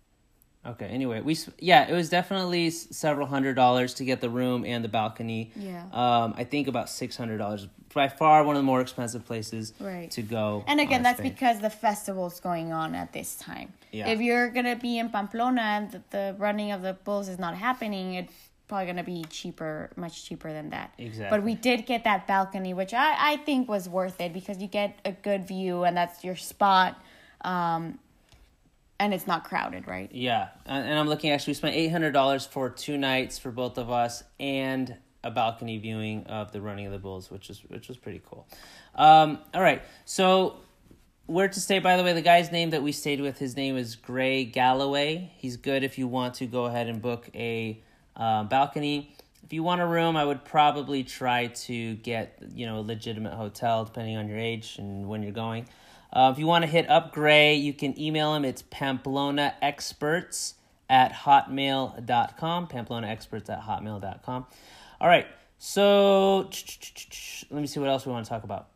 Okay. 0.65 0.85
Anyway, 0.85 1.21
we 1.21 1.35
yeah, 1.59 1.89
it 1.89 1.93
was 1.93 2.09
definitely 2.09 2.69
several 2.69 3.25
hundred 3.25 3.55
dollars 3.55 3.95
to 3.95 4.05
get 4.05 4.21
the 4.21 4.29
room 4.29 4.63
and 4.63 4.83
the 4.83 4.89
balcony. 4.89 5.51
Yeah. 5.55 5.83
Um, 5.91 6.35
I 6.37 6.43
think 6.43 6.67
about 6.67 6.89
six 6.89 7.17
hundred 7.17 7.39
dollars. 7.39 7.67
By 7.93 8.07
far, 8.07 8.43
one 8.43 8.55
of 8.55 8.61
the 8.61 8.65
more 8.65 8.79
expensive 8.79 9.25
places 9.25 9.73
Right. 9.79 10.09
to 10.11 10.21
go. 10.21 10.63
And 10.67 10.79
again, 10.79 11.03
that's 11.03 11.19
stay. 11.19 11.27
because 11.29 11.59
the 11.59 11.69
festival's 11.69 12.39
going 12.39 12.71
on 12.71 12.95
at 12.95 13.11
this 13.11 13.35
time. 13.35 13.73
Yeah. 13.91 14.07
If 14.07 14.21
you're 14.21 14.49
gonna 14.49 14.75
be 14.77 14.97
in 14.99 15.09
Pamplona 15.09 15.61
and 15.61 15.91
the, 15.91 16.01
the 16.11 16.35
running 16.37 16.71
of 16.71 16.83
the 16.83 16.93
bulls 16.93 17.27
is 17.27 17.37
not 17.39 17.57
happening, 17.57 18.13
it's 18.13 18.33
probably 18.69 18.85
gonna 18.85 19.03
be 19.03 19.25
cheaper, 19.29 19.89
much 19.97 20.23
cheaper 20.23 20.53
than 20.53 20.69
that. 20.69 20.93
Exactly. 20.97 21.37
But 21.37 21.43
we 21.43 21.55
did 21.55 21.85
get 21.85 22.05
that 22.05 22.27
balcony, 22.27 22.73
which 22.73 22.93
I, 22.93 23.33
I 23.33 23.37
think 23.37 23.67
was 23.67 23.89
worth 23.89 24.21
it 24.21 24.31
because 24.31 24.61
you 24.61 24.67
get 24.67 24.99
a 25.03 25.11
good 25.11 25.45
view 25.45 25.83
and 25.83 25.97
that's 25.97 26.23
your 26.23 26.37
spot, 26.37 27.01
um, 27.41 27.99
and 29.01 29.15
it's 29.15 29.25
not 29.25 29.43
crowded, 29.43 29.87
right? 29.87 30.11
Yeah, 30.13 30.49
and 30.67 30.97
I'm 30.97 31.09
looking. 31.09 31.31
Actually, 31.31 31.51
we 31.51 31.55
spent 31.55 31.75
eight 31.75 31.89
hundred 31.89 32.11
dollars 32.11 32.45
for 32.45 32.69
two 32.69 32.97
nights 32.97 33.39
for 33.39 33.49
both 33.49 33.79
of 33.79 33.89
us, 33.89 34.23
and 34.39 34.95
a 35.23 35.31
balcony 35.31 35.79
viewing 35.79 36.23
of 36.27 36.51
the 36.51 36.61
running 36.61 36.85
of 36.85 36.91
the 36.91 36.99
bulls, 36.99 37.31
which 37.31 37.49
is 37.49 37.61
which 37.67 37.87
was 37.87 37.97
pretty 37.97 38.21
cool. 38.23 38.47
Um, 38.93 39.39
all 39.55 39.61
right, 39.61 39.81
so 40.05 40.57
where 41.25 41.47
to 41.47 41.59
stay? 41.59 41.79
By 41.79 41.97
the 41.97 42.03
way, 42.03 42.13
the 42.13 42.21
guy's 42.21 42.51
name 42.51 42.69
that 42.69 42.83
we 42.83 42.91
stayed 42.91 43.21
with, 43.21 43.39
his 43.39 43.57
name 43.57 43.75
is 43.75 43.95
Gray 43.95 44.45
Galloway. 44.45 45.31
He's 45.35 45.57
good 45.57 45.83
if 45.83 45.97
you 45.97 46.07
want 46.07 46.35
to 46.35 46.45
go 46.45 46.65
ahead 46.65 46.87
and 46.87 47.01
book 47.01 47.27
a 47.33 47.81
uh, 48.15 48.43
balcony. 48.43 49.15
If 49.43 49.51
you 49.51 49.63
want 49.63 49.81
a 49.81 49.87
room, 49.87 50.15
I 50.15 50.23
would 50.23 50.45
probably 50.45 51.03
try 51.03 51.47
to 51.47 51.95
get 51.95 52.37
you 52.53 52.67
know 52.67 52.77
a 52.77 52.85
legitimate 52.85 53.33
hotel, 53.33 53.83
depending 53.83 54.15
on 54.17 54.27
your 54.27 54.37
age 54.37 54.75
and 54.77 55.09
when 55.09 55.23
you're 55.23 55.31
going. 55.31 55.65
Uh, 56.13 56.29
if 56.33 56.39
you 56.39 56.45
want 56.45 56.63
to 56.63 56.69
hit 56.69 56.89
up 56.89 57.13
Gray, 57.13 57.55
you 57.55 57.73
can 57.73 57.97
email 57.99 58.35
him. 58.35 58.43
It's 58.43 58.63
Pamplona 58.63 59.55
Experts 59.61 60.55
at 60.89 61.13
hotmail.com. 61.13 62.67
Pamplona 62.67 63.07
Experts 63.07 63.49
at 63.49 63.61
hotmail.com. 63.61 64.45
All 64.99 65.07
right, 65.07 65.25
so 65.57 66.49
let 67.49 67.61
me 67.61 67.67
see 67.67 67.79
what 67.79 67.89
else 67.89 68.05
we 68.05 68.11
want 68.11 68.25
to 68.25 68.29
talk 68.29 68.43
about. 68.43 68.67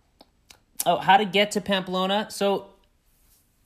Oh, 0.86 0.98
how 0.98 1.18
to 1.18 1.25
get 1.25 1.51
to 1.51 1.62
Pamplona. 1.62 2.27
So, 2.30 2.68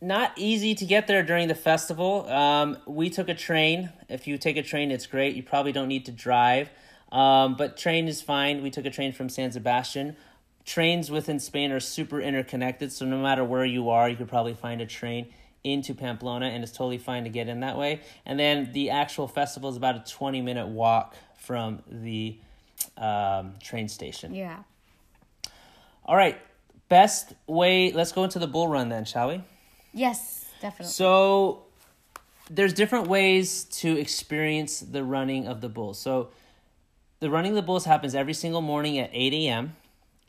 not 0.01 0.31
easy 0.37 0.73
to 0.75 0.85
get 0.85 1.07
there 1.07 1.21
during 1.23 1.47
the 1.47 1.55
festival. 1.55 2.27
Um, 2.29 2.77
we 2.87 3.09
took 3.09 3.29
a 3.29 3.33
train. 3.35 3.89
If 4.07 4.25
you 4.25 4.37
take 4.37 4.57
a 4.57 4.63
train, 4.63 4.91
it's 4.91 5.05
great. 5.05 5.35
You 5.35 5.43
probably 5.43 5.73
don't 5.73 5.89
need 5.89 6.05
to 6.05 6.11
drive, 6.11 6.69
um, 7.11 7.55
but 7.55 7.77
train 7.77 8.07
is 8.07 8.21
fine. 8.21 8.63
We 8.63 8.71
took 8.71 8.85
a 8.85 8.89
train 8.89 9.11
from 9.11 9.29
San 9.29 9.51
Sebastian. 9.51 10.15
Trains 10.69 11.09
within 11.09 11.39
Spain 11.39 11.71
are 11.71 11.79
super 11.79 12.21
interconnected, 12.21 12.91
so 12.91 13.03
no 13.03 13.17
matter 13.17 13.43
where 13.43 13.65
you 13.65 13.89
are, 13.89 14.07
you 14.07 14.15
could 14.15 14.27
probably 14.27 14.53
find 14.53 14.81
a 14.81 14.85
train 14.85 15.33
into 15.63 15.95
Pamplona, 15.95 16.45
and 16.45 16.61
it's 16.61 16.71
totally 16.71 16.99
fine 16.99 17.23
to 17.23 17.31
get 17.31 17.47
in 17.47 17.61
that 17.61 17.75
way. 17.75 18.01
And 18.23 18.39
then 18.39 18.71
the 18.71 18.91
actual 18.91 19.27
festival 19.27 19.71
is 19.71 19.77
about 19.77 19.95
a 19.95 20.11
20 20.13 20.43
minute 20.43 20.67
walk 20.67 21.15
from 21.39 21.81
the 21.89 22.37
um, 22.97 23.55
train 23.59 23.87
station. 23.87 24.35
Yeah. 24.35 24.59
All 26.05 26.15
right, 26.15 26.37
best 26.87 27.33
way. 27.47 27.91
Let's 27.91 28.11
go 28.11 28.23
into 28.23 28.37
the 28.37 28.45
bull 28.45 28.67
run 28.67 28.89
then, 28.89 29.05
shall 29.05 29.29
we? 29.29 29.43
Yes, 29.91 30.45
definitely. 30.61 30.91
So 30.91 31.63
there's 32.47 32.73
different 32.73 33.07
ways 33.07 33.63
to 33.63 33.97
experience 33.97 34.81
the 34.81 35.03
running 35.03 35.47
of 35.47 35.61
the 35.61 35.69
bulls. 35.69 35.99
So 35.99 36.29
the 37.21 37.31
running 37.31 37.53
of 37.53 37.55
the 37.55 37.63
bulls 37.63 37.85
happens 37.85 38.13
every 38.13 38.35
single 38.35 38.61
morning 38.61 38.99
at 38.99 39.09
8 39.11 39.33
a.m. 39.33 39.75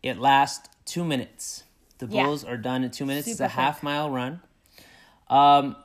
It 0.02 0.18
lasts 0.18 0.68
two 0.84 1.04
minutes. 1.04 1.64
The 1.98 2.06
Yeah. 2.06 2.24
bulls 2.24 2.44
are 2.44 2.56
done 2.56 2.84
in 2.84 2.90
two 2.90 3.04
minutes. 3.06 3.26
Super 3.26 3.32
it's 3.44 3.52
a 3.52 3.56
half 3.56 3.82
mile 3.82 4.10
run. 4.10 4.40
Um, 5.28 5.76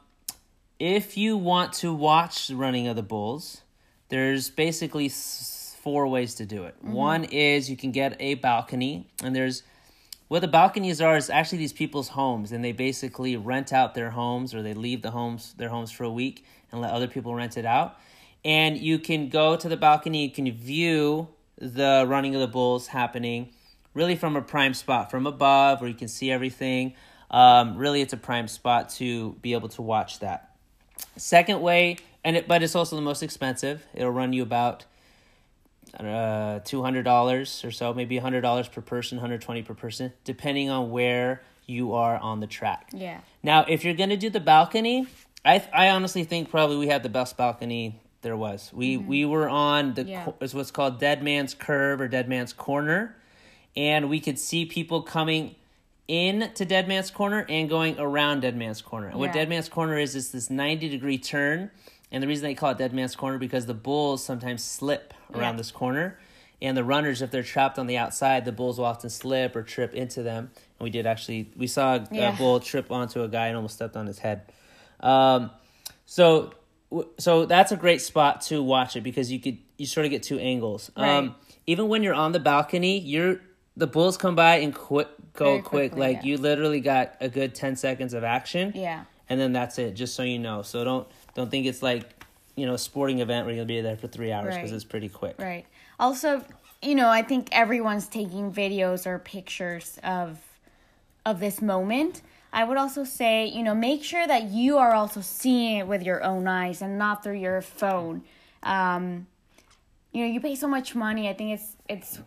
if 0.79 1.17
you 1.17 1.37
want 1.37 1.73
to 1.73 1.93
watch 1.93 2.47
the 2.47 2.55
running 2.55 2.87
of 2.87 2.95
the 2.95 3.03
bulls, 3.03 3.61
there's 4.09 4.49
basically 4.49 5.05
s- 5.07 5.75
four 5.81 6.07
ways 6.07 6.35
to 6.35 6.45
do 6.45 6.63
it. 6.63 6.75
One 6.81 7.25
is 7.25 7.69
you 7.69 7.77
can 7.77 7.91
get 7.91 8.15
a 8.19 8.35
balcony, 8.35 9.07
and 9.23 9.35
there's 9.35 9.63
what 10.27 10.39
the 10.39 10.47
balconies 10.47 11.01
are 11.01 11.15
is 11.17 11.29
actually 11.29 11.59
these 11.59 11.73
people's 11.73 12.09
homes, 12.09 12.51
and 12.51 12.63
they 12.63 12.71
basically 12.71 13.37
rent 13.37 13.71
out 13.71 13.93
their 13.93 14.09
homes 14.11 14.55
or 14.55 14.63
they 14.63 14.73
leave 14.73 15.01
the 15.03 15.11
homes 15.11 15.53
their 15.57 15.69
homes 15.69 15.91
for 15.91 16.03
a 16.03 16.09
week 16.09 16.43
and 16.71 16.81
let 16.81 16.91
other 16.91 17.07
people 17.07 17.35
rent 17.35 17.57
it 17.57 17.65
out. 17.65 17.99
And 18.43 18.77
you 18.77 18.97
can 18.99 19.29
go 19.29 19.55
to 19.55 19.69
the 19.69 19.77
balcony, 19.77 20.23
you 20.25 20.31
can 20.31 20.51
view 20.51 21.27
the 21.57 22.05
running 22.07 22.33
of 22.35 22.41
the 22.41 22.47
bulls 22.47 22.87
happening 22.87 23.49
really 23.95 24.15
from 24.15 24.35
a 24.35 24.41
prime 24.43 24.75
spot 24.75 25.09
from 25.09 25.25
above 25.25 25.81
where 25.81 25.89
you 25.89 25.95
can 25.95 26.07
see 26.07 26.29
everything. 26.29 26.93
Um, 27.31 27.75
really, 27.77 28.01
it's 28.01 28.13
a 28.13 28.17
prime 28.17 28.47
spot 28.47 28.89
to 28.91 29.31
be 29.41 29.53
able 29.53 29.69
to 29.69 29.81
watch 29.81 30.19
that. 30.19 30.55
Second 31.17 31.61
way, 31.61 31.97
and 32.23 32.37
it, 32.37 32.47
but 32.47 32.61
it's 32.61 32.75
also 32.75 32.95
the 32.95 33.01
most 33.01 33.23
expensive. 33.23 33.83
It'll 33.95 34.11
run 34.11 34.31
you 34.33 34.43
about 34.43 34.85
uh, 35.99 36.59
two 36.59 36.83
hundred 36.83 37.03
dollars 37.03 37.63
or 37.63 37.71
so, 37.71 37.93
maybe 37.93 38.17
hundred 38.17 38.41
dollars 38.41 38.67
per 38.67 38.81
person, 38.81 39.17
hundred 39.17 39.41
twenty 39.41 39.63
per 39.63 39.73
person, 39.73 40.13
depending 40.23 40.69
on 40.69 40.91
where 40.91 41.41
you 41.65 41.93
are 41.93 42.17
on 42.17 42.39
the 42.41 42.47
track. 42.47 42.89
yeah. 42.93 43.21
Now, 43.41 43.65
if 43.67 43.83
you're 43.83 43.93
gonna 43.95 44.17
do 44.17 44.29
the 44.29 44.39
balcony, 44.39 45.07
I 45.43 45.63
I 45.73 45.89
honestly 45.89 46.23
think 46.23 46.49
probably 46.49 46.77
we 46.77 46.87
had 46.87 47.01
the 47.03 47.09
best 47.09 47.37
balcony 47.37 47.99
there 48.21 48.35
was. 48.37 48.71
We 48.73 48.97
we 48.97 49.25
were 49.25 49.49
on 49.49 49.93
the 49.93 50.03
Yeah. 50.03 50.25
co- 50.25 50.35
is 50.41 50.53
what's 50.53 50.71
called 50.71 50.99
Dead 50.99 51.23
Man's 51.23 51.53
Curve 51.53 52.01
or 52.01 52.07
Dead 52.07 52.27
Man's 52.29 52.53
Corner, 52.53 53.15
and 53.75 54.09
we 54.09 54.19
could 54.19 54.39
see 54.39 54.65
people 54.65 55.01
coming 55.01 55.55
in 56.07 56.51
to 56.55 56.65
Dead 56.65 56.87
Man's 56.87 57.09
Corner 57.11 57.45
and 57.49 57.67
going 57.67 57.99
around 57.99 58.41
Dead 58.41 58.55
Man's 58.55 58.81
Corner. 58.81 59.07
And 59.07 59.19
what 59.19 59.33
Dead 59.33 59.49
Man's 59.49 59.69
Corner 59.69 59.97
is 59.97 60.15
is 60.15 60.31
this 60.31 60.49
ninety 60.49 60.87
degree 60.89 61.17
turn, 61.17 61.71
and 62.11 62.21
the 62.21 62.27
reason 62.27 62.43
they 62.43 62.53
call 62.55 62.71
it 62.71 62.77
Dead 62.77 62.93
Man's 62.93 63.15
Corner 63.15 63.37
because 63.37 63.65
the 63.65 63.73
bulls 63.73 64.23
sometimes 64.23 64.63
slip 64.63 65.13
around 65.33 65.53
Yeah. 65.53 65.57
this 65.57 65.71
corner. 65.71 66.17
And 66.61 66.77
the 66.77 66.85
runners, 66.85 67.21
if 67.21 67.31
they're 67.31 67.43
trapped 67.43 67.77
on 67.77 67.85
the 67.85 67.97
outside, 67.97 68.45
the 68.45 68.51
bulls 68.53 68.77
will 68.77 68.85
often 68.85 69.09
slip 69.09 69.55
or 69.57 69.61
trip 69.61 69.93
into 69.93 70.23
them. 70.23 70.51
And 70.79 70.83
we 70.83 70.89
did 70.89 71.05
actually, 71.05 71.49
we 71.57 71.67
saw 71.67 71.95
a, 71.95 72.07
Yeah. 72.11 72.33
a 72.33 72.37
bull 72.37 72.61
trip 72.61 72.91
onto 72.91 73.21
a 73.23 73.27
guy 73.27 73.47
and 73.47 73.57
almost 73.57 73.75
stepped 73.75 73.97
on 73.97 74.07
his 74.07 74.19
head. 74.19 74.43
Um, 75.01 75.51
so, 76.05 76.53
so 77.19 77.45
that's 77.45 77.73
a 77.73 77.75
great 77.75 78.01
spot 78.01 78.39
to 78.43 78.63
watch 78.63 78.95
it 78.95 79.01
because 79.01 79.31
you 79.31 79.39
could 79.39 79.57
you 79.77 79.85
sort 79.85 80.05
of 80.05 80.11
get 80.11 80.23
two 80.23 80.39
angles. 80.39 80.89
Right. 80.97 81.17
Um, 81.17 81.35
even 81.67 81.89
when 81.89 82.03
you're 82.03 82.13
on 82.13 82.31
the 82.31 82.39
balcony, 82.39 82.99
you're 82.99 83.41
the 83.77 83.87
bulls 83.87 84.17
come 84.17 84.35
by 84.35 84.57
and 84.57 84.73
quick 84.73 85.07
go 85.33 85.45
Very 85.45 85.61
quick. 85.61 85.91
quickly, 85.91 85.99
Like 85.99 86.17
yeah. 86.17 86.23
you 86.23 86.37
literally 86.37 86.79
got 86.79 87.15
a 87.19 87.27
good 87.29 87.53
ten 87.55 87.75
seconds 87.75 88.13
of 88.13 88.23
action 88.23 88.71
Yeah. 88.75 89.03
and 89.29 89.39
then 89.39 89.51
that's 89.53 89.77
it. 89.79 89.93
Just 89.95 90.15
so 90.15 90.23
you 90.23 90.39
know. 90.39 90.61
So 90.61 90.83
don't 90.83 91.07
don't 91.33 91.49
think 91.51 91.65
it's 91.65 91.81
like 91.83 92.03
you 92.55 92.65
know 92.65 92.73
a 92.73 92.77
sporting 92.77 93.19
event 93.19 93.45
where 93.45 93.53
you'll 93.55 93.65
be 93.65 93.81
there 93.81 93.97
for 93.97 94.07
three 94.07 94.31
hours 94.31 94.55
because 94.55 94.71
Right. 94.71 94.75
it's 94.75 94.85
pretty 94.85 95.09
quick. 95.09 95.35
Right. 95.39 95.65
Also, 95.99 96.43
you 96.81 96.95
know, 96.95 97.09
I 97.09 97.21
think 97.21 97.49
everyone's 97.51 98.07
taking 98.07 98.51
videos 98.51 99.05
or 99.05 99.19
pictures 99.19 99.99
of 100.03 100.39
of 101.25 101.39
this 101.39 101.61
moment. 101.61 102.21
I 102.53 102.63
would 102.63 102.77
also 102.77 103.03
say, 103.03 103.47
you 103.47 103.63
know, 103.63 103.75
make 103.75 104.01
sure 104.05 104.25
that 104.25 104.43
you 104.45 104.77
are 104.77 104.93
also 104.93 105.19
seeing 105.19 105.77
it 105.79 105.87
with 105.87 106.03
your 106.03 106.23
own 106.23 106.47
eyes 106.47 106.81
and 106.81 106.97
not 106.97 107.21
through 107.23 107.39
your 107.39 107.61
phone. 107.61 108.23
Um, 108.63 109.27
you 110.13 110.25
know, 110.25 110.31
you 110.31 110.39
pay 110.39 110.55
so 110.55 110.67
much 110.67 110.95
money. 110.95 111.27
I 111.27 111.33
think 111.33 111.59
it's 111.59 111.75
it's 111.89 112.19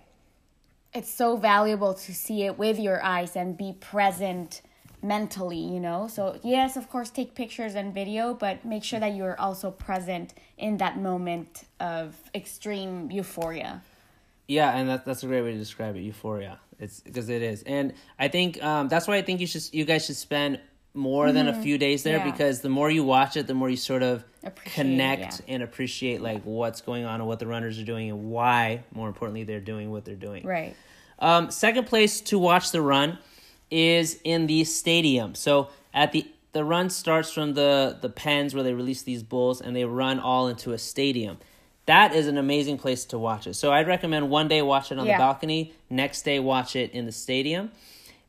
it's 0.98 1.14
so 1.14 1.36
valuable 1.36 1.94
to 1.94 2.12
see 2.12 2.42
it 2.42 2.58
with 2.58 2.78
your 2.78 3.00
eyes 3.02 3.36
and 3.36 3.56
be 3.56 3.72
present 3.80 4.62
mentally, 5.00 5.60
you 5.74 5.78
know? 5.78 6.08
So, 6.08 6.38
yes, 6.42 6.76
of 6.76 6.90
course, 6.90 7.08
take 7.08 7.36
pictures 7.36 7.76
and 7.76 7.94
video, 7.94 8.34
but 8.34 8.64
make 8.64 8.82
sure 8.82 8.98
that 8.98 9.14
you're 9.14 9.40
also 9.40 9.70
present 9.70 10.34
in 10.58 10.78
that 10.78 10.98
moment 10.98 11.64
of 11.78 12.16
extreme 12.34 13.12
euphoria. 13.12 13.80
Yeah, 14.48 14.76
and 14.76 14.88
that, 14.88 15.04
that's 15.04 15.22
a 15.22 15.26
great 15.26 15.42
way 15.42 15.52
to 15.52 15.58
describe 15.58 15.94
it, 15.94 16.00
euphoria. 16.00 16.58
It's 16.80 16.98
because 17.00 17.28
it 17.28 17.42
is. 17.42 17.62
And 17.62 17.94
I 18.18 18.26
think 18.26 18.62
um, 18.62 18.88
that's 18.88 19.06
why 19.06 19.16
I 19.16 19.22
think 19.22 19.40
you 19.40 19.46
should 19.46 19.68
you 19.72 19.84
guys 19.84 20.06
should 20.06 20.16
spend 20.16 20.60
more 20.94 21.26
mm-hmm. 21.26 21.34
than 21.34 21.48
a 21.48 21.52
mm-hmm. 21.52 21.62
few 21.62 21.78
days 21.78 22.02
there 22.02 22.18
yeah. 22.18 22.30
because 22.30 22.60
the 22.60 22.68
more 22.68 22.90
you 22.90 23.04
watch 23.04 23.36
it, 23.36 23.46
the 23.46 23.54
more 23.54 23.68
you 23.68 23.76
sort 23.76 24.02
of 24.02 24.24
appreciate, 24.42 24.74
connect 24.74 25.40
yeah. 25.40 25.54
and 25.54 25.62
appreciate 25.62 26.20
like 26.20 26.42
what's 26.42 26.80
going 26.80 27.04
on 27.04 27.20
and 27.20 27.28
what 27.28 27.38
the 27.38 27.46
runners 27.46 27.78
are 27.78 27.84
doing 27.84 28.10
and 28.10 28.30
why, 28.30 28.84
more 28.92 29.08
importantly, 29.08 29.44
they're 29.44 29.60
doing 29.60 29.90
what 29.90 30.04
they're 30.04 30.14
doing. 30.14 30.46
Right. 30.46 30.74
Um, 31.18 31.50
second 31.50 31.86
place 31.86 32.20
to 32.22 32.38
watch 32.38 32.70
the 32.70 32.80
run 32.80 33.18
is 33.70 34.20
in 34.24 34.46
the 34.46 34.64
stadium. 34.64 35.34
So 35.34 35.70
at 35.92 36.12
the 36.12 36.26
the 36.52 36.64
run 36.64 36.90
starts 36.90 37.30
from 37.30 37.54
the 37.54 37.98
the 38.00 38.08
pens 38.08 38.54
where 38.54 38.64
they 38.64 38.72
release 38.72 39.02
these 39.02 39.22
bulls 39.22 39.60
and 39.60 39.76
they 39.76 39.84
run 39.84 40.18
all 40.18 40.48
into 40.48 40.72
a 40.72 40.78
stadium. 40.78 41.38
That 41.86 42.14
is 42.14 42.26
an 42.26 42.36
amazing 42.36 42.78
place 42.78 43.04
to 43.06 43.18
watch 43.18 43.46
it. 43.46 43.54
So 43.54 43.72
I'd 43.72 43.86
recommend 43.86 44.28
one 44.28 44.48
day 44.48 44.60
watch 44.60 44.92
it 44.92 44.98
on 44.98 45.06
yeah. 45.06 45.16
the 45.16 45.22
balcony, 45.22 45.74
next 45.88 46.22
day 46.22 46.38
watch 46.38 46.76
it 46.76 46.90
in 46.92 47.06
the 47.06 47.12
stadium. 47.12 47.70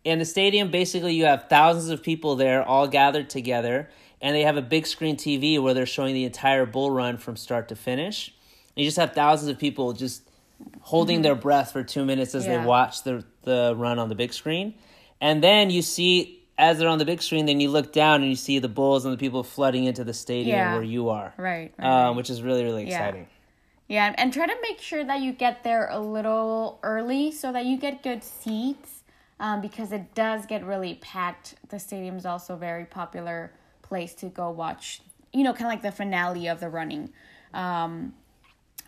In 0.05 0.19
the 0.19 0.25
stadium, 0.25 0.71
basically 0.71 1.13
you 1.13 1.25
have 1.25 1.49
thousands 1.49 1.89
of 1.89 2.01
people 2.01 2.37
there 2.37 2.63
all 2.63 2.87
gathered 2.87 3.29
together 3.29 3.89
and 4.21 4.35
they 4.35 4.43
have 4.43 4.55
a 4.55 4.61
big 4.61 4.87
screen 4.87 5.17
TV 5.17 5.61
where 5.61 5.73
they're 5.73 5.85
showing 5.85 6.13
the 6.13 6.23
entire 6.23 6.65
bull 6.65 6.91
run 6.91 7.17
from 7.17 7.35
start 7.35 7.67
to 7.69 7.75
finish. 7.75 8.33
And 8.75 8.83
you 8.83 8.87
just 8.87 8.97
have 8.97 9.13
thousands 9.13 9.49
of 9.49 9.57
people 9.57 9.91
just 9.91 10.28
holding 10.81 11.17
mm-hmm. 11.17 11.23
their 11.23 11.35
breath 11.35 11.71
for 11.71 11.83
two 11.83 12.05
minutes 12.05 12.35
as 12.35 12.45
yeah. 12.45 12.59
they 12.59 12.65
watch 12.65 13.03
the 13.03 13.23
the 13.43 13.73
run 13.77 13.99
on 13.99 14.09
the 14.09 14.15
big 14.15 14.33
screen, 14.33 14.75
and 15.21 15.43
then 15.43 15.69
you 15.69 15.81
see 15.81 16.43
as 16.57 16.77
they're 16.77 16.89
on 16.89 16.97
the 16.97 17.05
big 17.05 17.21
screen, 17.21 17.45
then 17.45 17.59
you 17.59 17.69
look 17.69 17.93
down 17.93 18.21
and 18.21 18.29
you 18.29 18.35
see 18.35 18.59
the 18.59 18.67
bulls 18.67 19.05
and 19.05 19.13
the 19.13 19.17
people 19.17 19.43
flooding 19.43 19.85
into 19.85 20.03
the 20.03 20.13
stadium 20.13 20.57
yeah. 20.57 20.73
where 20.73 20.83
you 20.83 21.09
are, 21.09 21.33
right? 21.37 21.73
right, 21.77 22.07
um, 22.07 22.15
which 22.15 22.29
is 22.29 22.41
really 22.41 22.63
really 22.63 22.87
exciting. 22.87 23.27
Yeah. 23.87 24.07
yeah, 24.09 24.15
and 24.17 24.33
try 24.33 24.45
to 24.45 24.55
make 24.61 24.81
sure 24.81 25.03
that 25.03 25.21
you 25.21 25.31
get 25.31 25.63
there 25.63 25.87
a 25.89 25.99
little 25.99 26.79
early 26.83 27.31
so 27.31 27.51
that 27.51 27.65
you 27.65 27.77
get 27.77 28.03
good 28.03 28.23
seats. 28.23 28.95
Um, 29.41 29.61
because 29.61 29.93
it 29.93 30.13
does 30.15 30.45
get 30.45 30.65
really 30.65 30.95
packed. 30.95 31.55
The 31.69 31.79
stadium 31.79 32.17
is 32.17 32.25
also 32.25 32.55
a 32.55 32.57
very 32.57 32.83
popular 32.83 33.53
place 33.81 34.13
to 34.15 34.25
go 34.25 34.49
watch, 34.49 35.01
you 35.31 35.43
know, 35.43 35.53
kind 35.53 35.65
of 35.65 35.71
like 35.71 35.81
the 35.81 35.93
finale 35.93 36.47
of 36.47 36.59
the 36.59 36.67
running. 36.67 37.11
Um, 37.53 38.15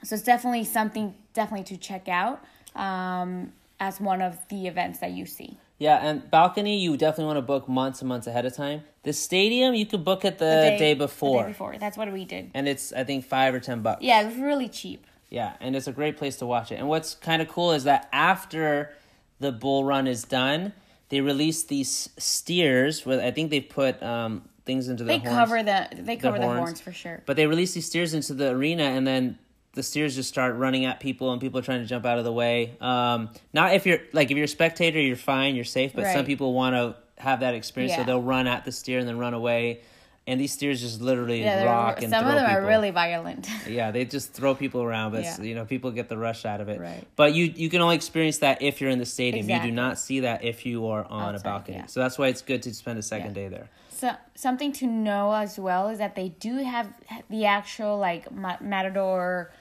so 0.04 0.16
it's 0.16 0.26
definitely 0.26 0.66
something 0.66 1.14
definitely 1.34 1.66
to 1.66 1.78
check 1.78 2.08
out 2.08 2.44
um, 2.76 3.54
as 3.80 4.00
one 4.00 4.22
of 4.22 4.38
the 4.50 4.68
events 4.68 5.00
that 5.00 5.12
you 5.12 5.26
see. 5.26 5.58
Yeah, 5.78 5.98
and 5.98 6.30
balcony 6.30 6.78
you 6.78 6.96
definitely 6.96 7.26
want 7.26 7.38
to 7.38 7.42
book 7.42 7.68
months 7.68 8.02
and 8.02 8.10
months 8.10 8.28
ahead 8.28 8.46
of 8.46 8.56
time. 8.56 8.84
The 9.02 9.14
stadium 9.14 9.74
you 9.74 9.88
could 9.88 10.06
book 10.06 10.24
it 10.24 10.38
the, 10.38 10.46
the 10.46 10.50
day, 10.52 10.78
day, 10.78 10.94
before. 10.94 11.40
The 11.42 11.48
day 11.48 11.52
before, 11.54 11.78
that's 11.80 11.98
what 11.98 12.12
we 12.14 12.24
did. 12.24 12.52
And 12.54 12.68
it's 12.68 12.94
I 12.94 13.04
think 13.04 13.26
five 13.26 13.56
or 13.56 13.60
ten 13.60 13.82
bucks. 13.82 14.04
Yeah, 14.04 14.22
it 14.22 14.28
was 14.28 14.36
really 14.36 14.70
cheap. 14.70 15.08
Yeah, 15.32 15.54
and 15.60 15.76
it's 15.76 15.88
a 15.88 15.92
great 15.92 16.18
place 16.18 16.36
to 16.38 16.46
watch 16.46 16.72
it. 16.72 16.76
And 16.76 16.88
what's 16.88 17.16
kind 17.16 17.42
of 17.42 17.48
cool 17.48 17.72
is 17.72 17.86
that 17.86 18.10
after 18.12 18.94
the 19.40 19.52
bull 19.52 19.84
run 19.84 20.06
is 20.06 20.24
done, 20.24 20.74
they 21.10 21.22
release 21.22 21.64
these 21.64 22.10
steers. 22.18 23.06
With 23.06 23.20
I 23.20 23.32
think 23.32 23.50
they 23.50 23.62
put 23.62 24.04
um, 24.04 24.48
things 24.66 24.88
into 24.88 25.04
the 25.04 25.08
they 25.08 25.18
horns, 25.18 25.36
cover 25.36 25.64
the 25.64 25.88
they 25.94 26.16
cover 26.16 26.38
the 26.38 26.46
horns, 26.46 26.58
the 26.58 26.62
horns 26.62 26.82
for 26.82 26.92
sure. 26.92 27.24
But 27.26 27.38
they 27.38 27.48
release 27.48 27.74
these 27.74 27.88
steers 27.88 28.14
into 28.14 28.36
the 28.36 28.52
arena, 28.52 28.84
and 28.84 29.08
then 29.08 29.40
the 29.74 29.84
steers 29.84 30.16
just 30.16 30.28
start 30.28 30.56
running 30.56 30.86
at 30.86 31.00
people 31.00 31.32
and 31.32 31.40
people 31.40 31.60
are 31.60 31.64
trying 31.64 31.82
to 31.82 31.86
jump 31.86 32.06
out 32.06 32.18
of 32.18 32.26
the 32.26 32.34
way. 32.34 32.76
Um, 32.82 33.30
not 33.54 33.74
if 33.74 33.86
you're 33.86 34.00
like 34.12 34.32
if 34.32 34.38
you're 34.38 34.46
a 34.46 34.50
spectator, 34.50 35.00
you're 35.00 35.16
fine, 35.16 35.56
you're 35.56 35.64
safe. 35.64 35.94
But 35.94 36.06
right. 36.06 36.14
some 36.14 36.26
people 36.26 36.54
want 36.54 36.76
to 36.76 36.96
have 37.22 37.42
that 37.42 37.54
experience, 37.54 37.92
yeah. 37.92 38.00
so 38.00 38.04
they'll 38.04 38.22
run 38.22 38.48
at 38.48 38.66
the 38.66 38.72
steer 38.72 39.00
and 39.00 39.08
then 39.08 39.18
run 39.18 39.34
away. 39.34 39.82
And 40.28 40.40
these 40.40 40.54
steers 40.54 40.82
just 40.82 41.02
literally 41.02 41.42
yeah, 41.42 41.64
rock 41.64 42.04
and 42.04 42.12
some 42.12 42.28
of 42.28 42.36
them 42.36 42.46
people. 42.46 42.64
are 42.64 42.68
really 42.68 42.92
violent. 42.92 43.50
yeah, 43.68 43.90
they 43.90 44.06
just 44.06 44.34
throw 44.34 44.54
people 44.54 44.84
around, 44.84 45.14
but 45.14 45.24
yeah. 45.24 45.42
you 45.42 45.56
know 45.56 45.66
people 45.66 45.90
get 45.92 46.10
the 46.10 46.18
rush 46.18 46.46
out 46.46 46.62
of 46.62 46.70
it. 46.70 46.80
Right. 46.80 47.04
But 47.16 47.34
you 47.34 47.46
you 47.46 47.70
can 47.70 47.82
only 47.82 47.96
experience 47.96 48.38
that 48.40 48.62
if 48.62 48.82
you're 48.82 48.92
in 48.92 49.00
the 49.00 49.06
stadium. 49.06 49.46
Exactly. 49.46 49.70
You 49.70 49.72
do 49.72 49.76
not 49.76 49.98
see 49.98 50.20
that 50.22 50.44
if 50.44 50.66
you 50.66 50.86
are 50.88 51.06
on 51.06 51.34
Outside, 51.34 51.40
a 51.40 51.44
balcony. 51.44 51.84
So 51.88 52.02
that's 52.02 52.18
why 52.20 52.28
it's 52.28 52.42
good 52.42 52.62
to 52.64 52.74
spend 52.74 53.00
a 53.00 53.04
second 53.04 53.34
day 53.34 53.48
there. 53.48 53.70
So 53.90 54.12
something 54.36 54.72
to 54.74 54.88
know 54.88 55.32
as 55.32 55.60
well 55.60 55.90
is 55.90 56.00
that 56.00 56.16
they 56.16 56.30
do 56.30 56.58
have 56.58 56.92
the 57.30 57.46
actual 57.46 58.00
like 58.00 58.32
matador 58.32 59.52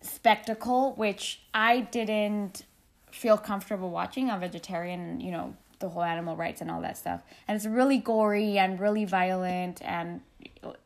spectacle, 0.00 0.94
which 0.94 1.42
I 1.52 1.80
didn't 1.80 2.64
feel 3.10 3.36
comfortable 3.36 3.90
watching. 3.90 4.30
I'm 4.30 4.40
vegetarian, 4.40 5.20
you 5.20 5.30
know, 5.30 5.56
the 5.78 5.88
whole 5.88 6.02
animal 6.02 6.36
rights 6.36 6.60
and 6.60 6.70
all 6.70 6.82
that 6.82 6.96
stuff. 6.96 7.22
And 7.46 7.56
it's 7.56 7.66
really 7.66 7.98
gory 7.98 8.58
and 8.58 8.80
really 8.80 9.04
violent 9.04 9.80
and 9.82 10.20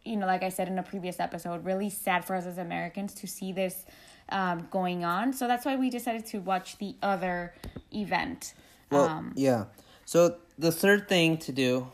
you 0.04 0.16
know, 0.16 0.26
like 0.26 0.42
I 0.42 0.48
said 0.48 0.68
in 0.68 0.78
a 0.78 0.82
previous 0.82 1.20
episode, 1.20 1.64
really 1.64 1.90
sad 1.90 2.24
for 2.24 2.36
us 2.36 2.46
as 2.46 2.58
Americans 2.58 3.14
to 3.14 3.26
see 3.26 3.52
this 3.52 3.84
um, 4.28 4.68
going 4.70 5.04
on. 5.04 5.32
So 5.32 5.46
that's 5.46 5.64
why 5.64 5.76
we 5.76 5.90
decided 5.90 6.26
to 6.26 6.38
watch 6.38 6.78
the 6.78 6.94
other 7.02 7.54
event. 7.92 8.54
Well, 8.90 9.08
um, 9.08 9.32
yeah. 9.34 9.64
So 10.04 10.36
the 10.58 10.72
third 10.72 11.08
thing 11.08 11.38
to 11.38 11.52
do 11.52 11.90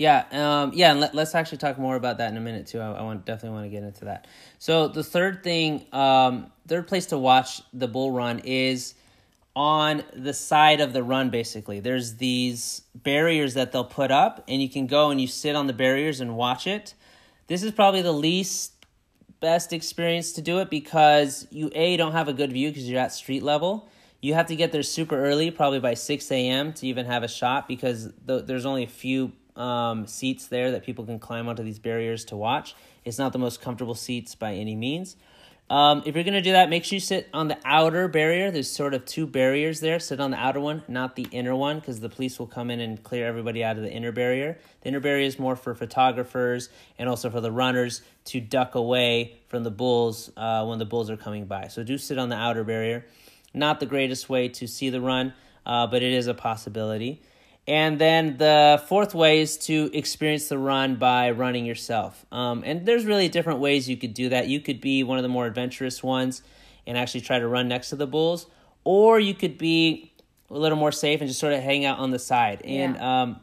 yeah, 0.00 0.24
um, 0.32 0.72
yeah, 0.72 0.92
and 0.92 0.98
let, 0.98 1.14
us 1.14 1.34
actually 1.34 1.58
talk 1.58 1.78
more 1.78 1.94
about 1.94 2.16
that 2.18 2.30
in 2.30 2.38
a 2.38 2.40
minute 2.40 2.68
too. 2.68 2.80
I, 2.80 2.90
I, 2.90 3.02
want 3.02 3.26
definitely 3.26 3.50
want 3.50 3.66
to 3.66 3.68
get 3.68 3.82
into 3.82 4.06
that. 4.06 4.26
So 4.58 4.88
the 4.88 5.04
third 5.04 5.44
thing, 5.44 5.84
um, 5.92 6.50
third 6.66 6.88
place 6.88 7.04
to 7.06 7.18
watch 7.18 7.60
the 7.74 7.86
bull 7.86 8.10
run 8.10 8.38
is 8.38 8.94
on 9.54 10.02
the 10.16 10.32
side 10.32 10.80
of 10.80 10.94
the 10.94 11.02
run. 11.02 11.28
Basically, 11.28 11.80
there's 11.80 12.16
these 12.16 12.80
barriers 12.94 13.52
that 13.52 13.72
they'll 13.72 13.84
put 13.84 14.10
up, 14.10 14.42
and 14.48 14.62
you 14.62 14.70
can 14.70 14.86
go 14.86 15.10
and 15.10 15.20
you 15.20 15.26
sit 15.26 15.54
on 15.54 15.66
the 15.66 15.74
barriers 15.74 16.22
and 16.22 16.34
watch 16.34 16.66
it. 16.66 16.94
This 17.48 17.62
is 17.62 17.70
probably 17.70 18.00
the 18.00 18.10
least 18.10 18.72
best 19.40 19.70
experience 19.70 20.32
to 20.32 20.40
do 20.40 20.60
it 20.60 20.70
because 20.70 21.46
you 21.50 21.70
a 21.74 21.98
don't 21.98 22.12
have 22.12 22.28
a 22.28 22.32
good 22.32 22.54
view 22.54 22.70
because 22.70 22.88
you're 22.88 23.00
at 23.00 23.12
street 23.12 23.42
level. 23.42 23.86
You 24.22 24.32
have 24.32 24.46
to 24.46 24.56
get 24.56 24.72
there 24.72 24.82
super 24.82 25.22
early, 25.22 25.50
probably 25.50 25.78
by 25.78 25.92
six 25.92 26.30
a.m. 26.32 26.72
to 26.72 26.86
even 26.86 27.04
have 27.04 27.22
a 27.22 27.28
shot 27.28 27.68
because 27.68 28.08
th- 28.26 28.46
there's 28.46 28.64
only 28.64 28.84
a 28.84 28.88
few 28.88 29.32
um, 29.56 30.06
seats 30.06 30.46
there 30.46 30.72
that 30.72 30.84
people 30.84 31.04
can 31.04 31.18
climb 31.18 31.48
onto 31.48 31.62
these 31.62 31.78
barriers 31.78 32.24
to 32.26 32.36
watch. 32.36 32.74
It's 33.04 33.18
not 33.18 33.32
the 33.32 33.38
most 33.38 33.60
comfortable 33.60 33.94
seats 33.94 34.34
by 34.34 34.54
any 34.54 34.76
means. 34.76 35.16
Um, 35.70 36.02
if 36.04 36.16
you're 36.16 36.24
going 36.24 36.34
to 36.34 36.42
do 36.42 36.50
that, 36.50 36.68
make 36.68 36.84
sure 36.84 36.96
you 36.96 37.00
sit 37.00 37.28
on 37.32 37.46
the 37.46 37.56
outer 37.64 38.08
barrier. 38.08 38.50
There's 38.50 38.68
sort 38.68 38.92
of 38.92 39.04
two 39.04 39.24
barriers 39.24 39.78
there. 39.78 40.00
Sit 40.00 40.18
on 40.18 40.32
the 40.32 40.36
outer 40.36 40.58
one, 40.58 40.82
not 40.88 41.14
the 41.14 41.28
inner 41.30 41.54
one, 41.54 41.78
because 41.78 42.00
the 42.00 42.08
police 42.08 42.40
will 42.40 42.48
come 42.48 42.72
in 42.72 42.80
and 42.80 43.00
clear 43.00 43.24
everybody 43.24 43.62
out 43.62 43.76
of 43.76 43.84
the 43.84 43.90
inner 43.90 44.10
barrier. 44.10 44.58
The 44.80 44.88
inner 44.88 44.98
barrier 44.98 45.26
is 45.26 45.38
more 45.38 45.54
for 45.54 45.72
photographers 45.76 46.70
and 46.98 47.08
also 47.08 47.30
for 47.30 47.40
the 47.40 47.52
runners 47.52 48.02
to 48.26 48.40
duck 48.40 48.74
away 48.74 49.38
from 49.46 49.62
the 49.62 49.70
bulls 49.70 50.32
uh, 50.36 50.66
when 50.66 50.80
the 50.80 50.84
bulls 50.84 51.08
are 51.08 51.16
coming 51.16 51.44
by. 51.44 51.68
So 51.68 51.84
do 51.84 51.98
sit 51.98 52.18
on 52.18 52.30
the 52.30 52.36
outer 52.36 52.64
barrier. 52.64 53.06
Not 53.54 53.78
the 53.78 53.86
greatest 53.86 54.28
way 54.28 54.48
to 54.48 54.66
see 54.66 54.90
the 54.90 55.00
run, 55.00 55.34
uh, 55.64 55.86
but 55.86 56.02
it 56.02 56.12
is 56.12 56.26
a 56.26 56.34
possibility. 56.34 57.22
And 57.70 58.00
then 58.00 58.36
the 58.36 58.82
fourth 58.88 59.14
way 59.14 59.40
is 59.40 59.56
to 59.58 59.92
experience 59.94 60.48
the 60.48 60.58
run 60.58 60.96
by 60.96 61.30
running 61.30 61.64
yourself. 61.64 62.26
Um, 62.32 62.64
and 62.66 62.84
there's 62.84 63.04
really 63.04 63.28
different 63.28 63.60
ways 63.60 63.88
you 63.88 63.96
could 63.96 64.12
do 64.12 64.30
that. 64.30 64.48
You 64.48 64.58
could 64.58 64.80
be 64.80 65.04
one 65.04 65.18
of 65.18 65.22
the 65.22 65.28
more 65.28 65.46
adventurous 65.46 66.02
ones 66.02 66.42
and 66.84 66.98
actually 66.98 67.20
try 67.20 67.38
to 67.38 67.46
run 67.46 67.68
next 67.68 67.90
to 67.90 67.96
the 67.96 68.08
bulls, 68.08 68.46
or 68.82 69.20
you 69.20 69.34
could 69.34 69.56
be 69.56 70.12
a 70.50 70.58
little 70.58 70.76
more 70.76 70.90
safe 70.90 71.20
and 71.20 71.28
just 71.28 71.38
sort 71.38 71.52
of 71.52 71.62
hang 71.62 71.84
out 71.84 72.00
on 72.00 72.10
the 72.10 72.18
side. 72.18 72.60
And 72.64 72.96
um, 72.98 73.40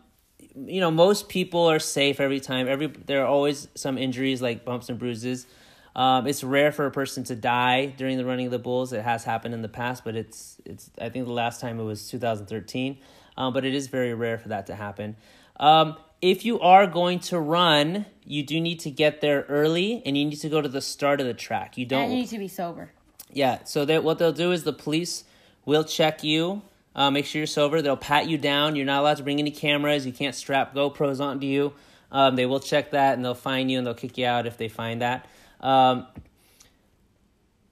you 0.58 0.82
know, 0.82 0.92
most 0.92 1.30
people 1.30 1.72
are 1.72 1.80
safe 1.80 2.20
every 2.20 2.42
time. 2.42 2.68
Every 2.68 2.88
there 2.88 3.24
are 3.24 3.28
always 3.28 3.70
some 3.76 3.98
injuries 3.98 4.42
like 4.42 4.66
bumps 4.66 4.90
and 4.90 5.00
bruises. 5.00 5.48
Um, 5.96 6.28
it's 6.28 6.44
rare 6.44 6.74
for 6.74 6.86
a 6.86 6.92
person 6.92 7.24
to 7.24 7.36
die 7.36 7.86
during 7.86 8.18
the 8.18 8.26
running 8.26 8.48
of 8.48 8.52
the 8.52 8.60
bulls. 8.60 8.92
It 8.92 9.04
has 9.04 9.24
happened 9.24 9.54
in 9.54 9.62
the 9.62 9.70
past, 9.70 10.04
but 10.04 10.18
it's 10.18 10.60
it's. 10.66 10.92
I 11.00 11.08
think 11.08 11.28
the 11.28 11.32
last 11.32 11.62
time 11.62 11.80
it 11.80 11.84
was 11.84 12.10
2013 12.10 12.98
um, 13.38 13.54
but 13.54 13.64
it 13.64 13.74
is 13.74 13.88
very 13.88 14.14
rare 14.14 14.38
for 14.38 14.50
that 14.50 14.68
to 14.68 14.76
happen. 14.76 15.16
Um, 15.60 15.98
if 16.22 16.44
you 16.46 16.60
are 16.60 16.88
going 16.88 17.20
to 17.20 17.40
run, 17.40 18.06
you 18.26 18.44
do 18.44 18.60
need 18.60 18.80
to 18.82 18.92
get 18.92 19.22
there 19.22 19.46
early, 19.48 20.02
and 20.06 20.18
you 20.18 20.26
need 20.26 20.38
to 20.38 20.50
go 20.50 20.62
to 20.62 20.70
the 20.70 20.82
start 20.82 21.22
of 21.22 21.28
the 21.28 21.34
track. 21.34 21.78
You 21.78 21.86
don't 21.86 22.04
and 22.04 22.12
you 22.12 22.20
need 22.20 22.30
to 22.30 22.40
be 22.40 22.48
sober. 22.48 22.92
Yeah. 23.32 23.64
So 23.66 23.86
that 23.86 24.04
what 24.04 24.20
they'll 24.20 24.32
do 24.32 24.52
is 24.52 24.64
the 24.64 24.74
police 24.74 25.24
will 25.66 25.84
check 25.84 26.24
you. 26.24 26.64
Uh, 26.96 27.12
make 27.12 27.26
sure 27.26 27.40
you're 27.40 27.48
sober. 27.48 27.82
They'll 27.82 27.96
pat 27.96 28.28
you 28.28 28.40
down. 28.40 28.76
You're 28.76 28.86
not 28.86 29.02
allowed 29.02 29.18
to 29.18 29.24
bring 29.24 29.38
any 29.40 29.52
cameras. 29.52 30.06
You 30.06 30.14
can't 30.14 30.34
strap 30.34 30.74
GoPros 30.74 31.20
onto 31.20 31.46
you. 31.46 31.74
Um, 32.12 32.36
they 32.36 32.46
will 32.46 32.60
check 32.60 32.92
that 32.92 33.14
and 33.14 33.24
they'll 33.24 33.36
find 33.36 33.70
you 33.70 33.78
and 33.78 33.86
they'll 33.86 33.94
kick 33.94 34.18
you 34.18 34.26
out 34.26 34.48
if 34.48 34.58
they 34.58 34.70
find 34.70 35.02
that. 35.02 35.28
Um, 35.60 36.08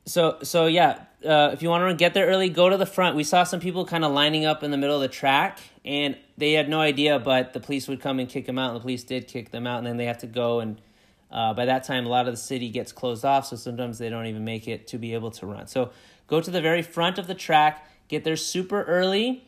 So 0.06 0.38
so 0.44 0.68
yeah, 0.68 1.04
uh, 1.26 1.50
if 1.54 1.62
you 1.62 1.70
want 1.70 1.90
to 1.90 1.96
get 1.96 2.14
there 2.14 2.28
early, 2.28 2.50
go 2.50 2.70
to 2.70 2.78
the 2.78 2.86
front. 2.86 3.16
We 3.16 3.24
saw 3.24 3.44
some 3.44 3.60
people 3.60 3.86
kind 3.86 4.06
of 4.06 4.12
lining 4.12 4.46
up 4.46 4.64
in 4.64 4.72
the 4.72 4.78
middle 4.78 4.96
of 4.96 5.02
the 5.02 5.08
track, 5.08 5.60
and 5.84 6.18
they 6.38 6.54
had 6.54 6.70
no 6.70 6.80
idea, 6.80 7.20
but 7.20 7.54
the 7.54 7.60
police 7.60 7.88
would 7.88 8.02
come 8.02 8.20
and 8.20 8.30
kick 8.30 8.46
them 8.46 8.60
out, 8.60 8.70
and 8.70 8.78
the 8.78 8.82
police 8.82 9.04
did 9.04 9.28
kick 9.28 9.52
them 9.52 9.66
out, 9.66 9.80
and 9.80 9.88
then 9.88 9.98
they 9.98 10.06
have 10.06 10.20
to 10.20 10.28
go 10.28 10.60
and. 10.60 10.82
Uh, 11.32 11.54
by 11.54 11.66
that 11.66 11.84
time, 11.84 12.06
a 12.06 12.10
lot 12.10 12.28
of 12.28 12.34
the 12.34 12.38
city 12.38 12.70
gets 12.70 12.94
closed 12.94 13.26
off, 13.26 13.48
so 13.48 13.58
sometimes 13.58 13.98
they 13.98 14.10
don't 14.10 14.28
even 14.28 14.46
make 14.46 14.70
it 14.70 14.88
to 14.88 14.98
be 14.98 15.14
able 15.16 15.32
to 15.32 15.46
run. 15.46 15.68
So 15.68 15.90
go 16.28 16.40
to 16.40 16.50
the 16.50 16.62
very 16.62 16.82
front 16.82 17.18
of 17.18 17.28
the 17.28 17.34
track, 17.34 17.86
get 18.08 18.24
there 18.24 18.38
super 18.38 18.84
early, 18.84 19.44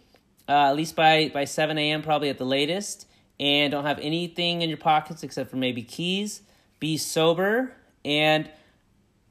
uh, 0.50 0.70
at 0.70 0.76
least 0.76 0.98
by 0.98 1.30
by 1.34 1.46
seven 1.46 1.78
a.m. 1.78 2.02
probably 2.02 2.30
at 2.30 2.40
the 2.40 2.46
latest, 2.46 3.08
and 3.40 3.72
don't 3.72 3.86
have 3.86 4.00
anything 4.00 4.64
in 4.64 4.70
your 4.70 4.80
pockets 4.80 5.24
except 5.24 5.50
for 5.50 5.56
maybe 5.56 5.82
keys. 5.82 6.42
Be 6.80 6.98
sober 6.98 7.72
and 8.04 8.50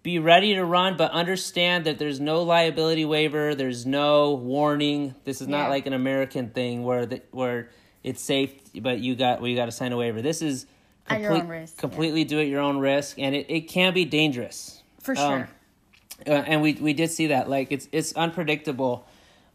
be 0.06 0.20
ready 0.20 0.54
to 0.54 0.64
run, 0.64 0.96
but 0.96 1.10
understand 1.10 1.84
that 1.86 1.98
there's 1.98 2.20
no 2.20 2.44
liability 2.44 3.04
waiver. 3.04 3.56
There's 3.56 3.84
no 3.84 4.34
warning. 4.34 5.16
This 5.24 5.40
is 5.40 5.48
not 5.48 5.64
Yeah. 5.64 5.68
like 5.70 5.86
an 5.86 5.94
American 5.94 6.50
thing 6.50 6.84
where 6.84 7.06
the, 7.06 7.22
where 7.32 7.70
it's 8.04 8.22
safe, 8.22 8.52
but 8.80 9.00
you 9.00 9.16
got 9.16 9.40
well, 9.40 9.48
you 9.48 9.56
got 9.56 9.64
to 9.64 9.72
sign 9.72 9.90
a 9.90 9.96
waiver. 9.96 10.22
This 10.22 10.42
is 10.42 10.66
At 11.08 11.22
your 11.22 11.32
own 11.32 11.48
risk, 11.48 11.74
yeah. 11.76 11.80
completely 11.80 12.22
do 12.22 12.38
it 12.38 12.44
your 12.44 12.60
own 12.60 12.78
risk, 12.78 13.18
and 13.18 13.34
it, 13.34 13.46
it 13.50 13.62
can 13.62 13.92
be 13.94 14.04
dangerous. 14.04 14.80
For 15.00 15.18
Um, 15.18 15.18
sure. 15.18 15.48
Uh, 16.24 16.30
and 16.30 16.62
we 16.62 16.74
we 16.74 16.92
did 16.92 17.10
see 17.10 17.26
that. 17.26 17.50
Like 17.50 17.72
it's 17.72 17.88
it's 17.90 18.12
unpredictable 18.14 19.08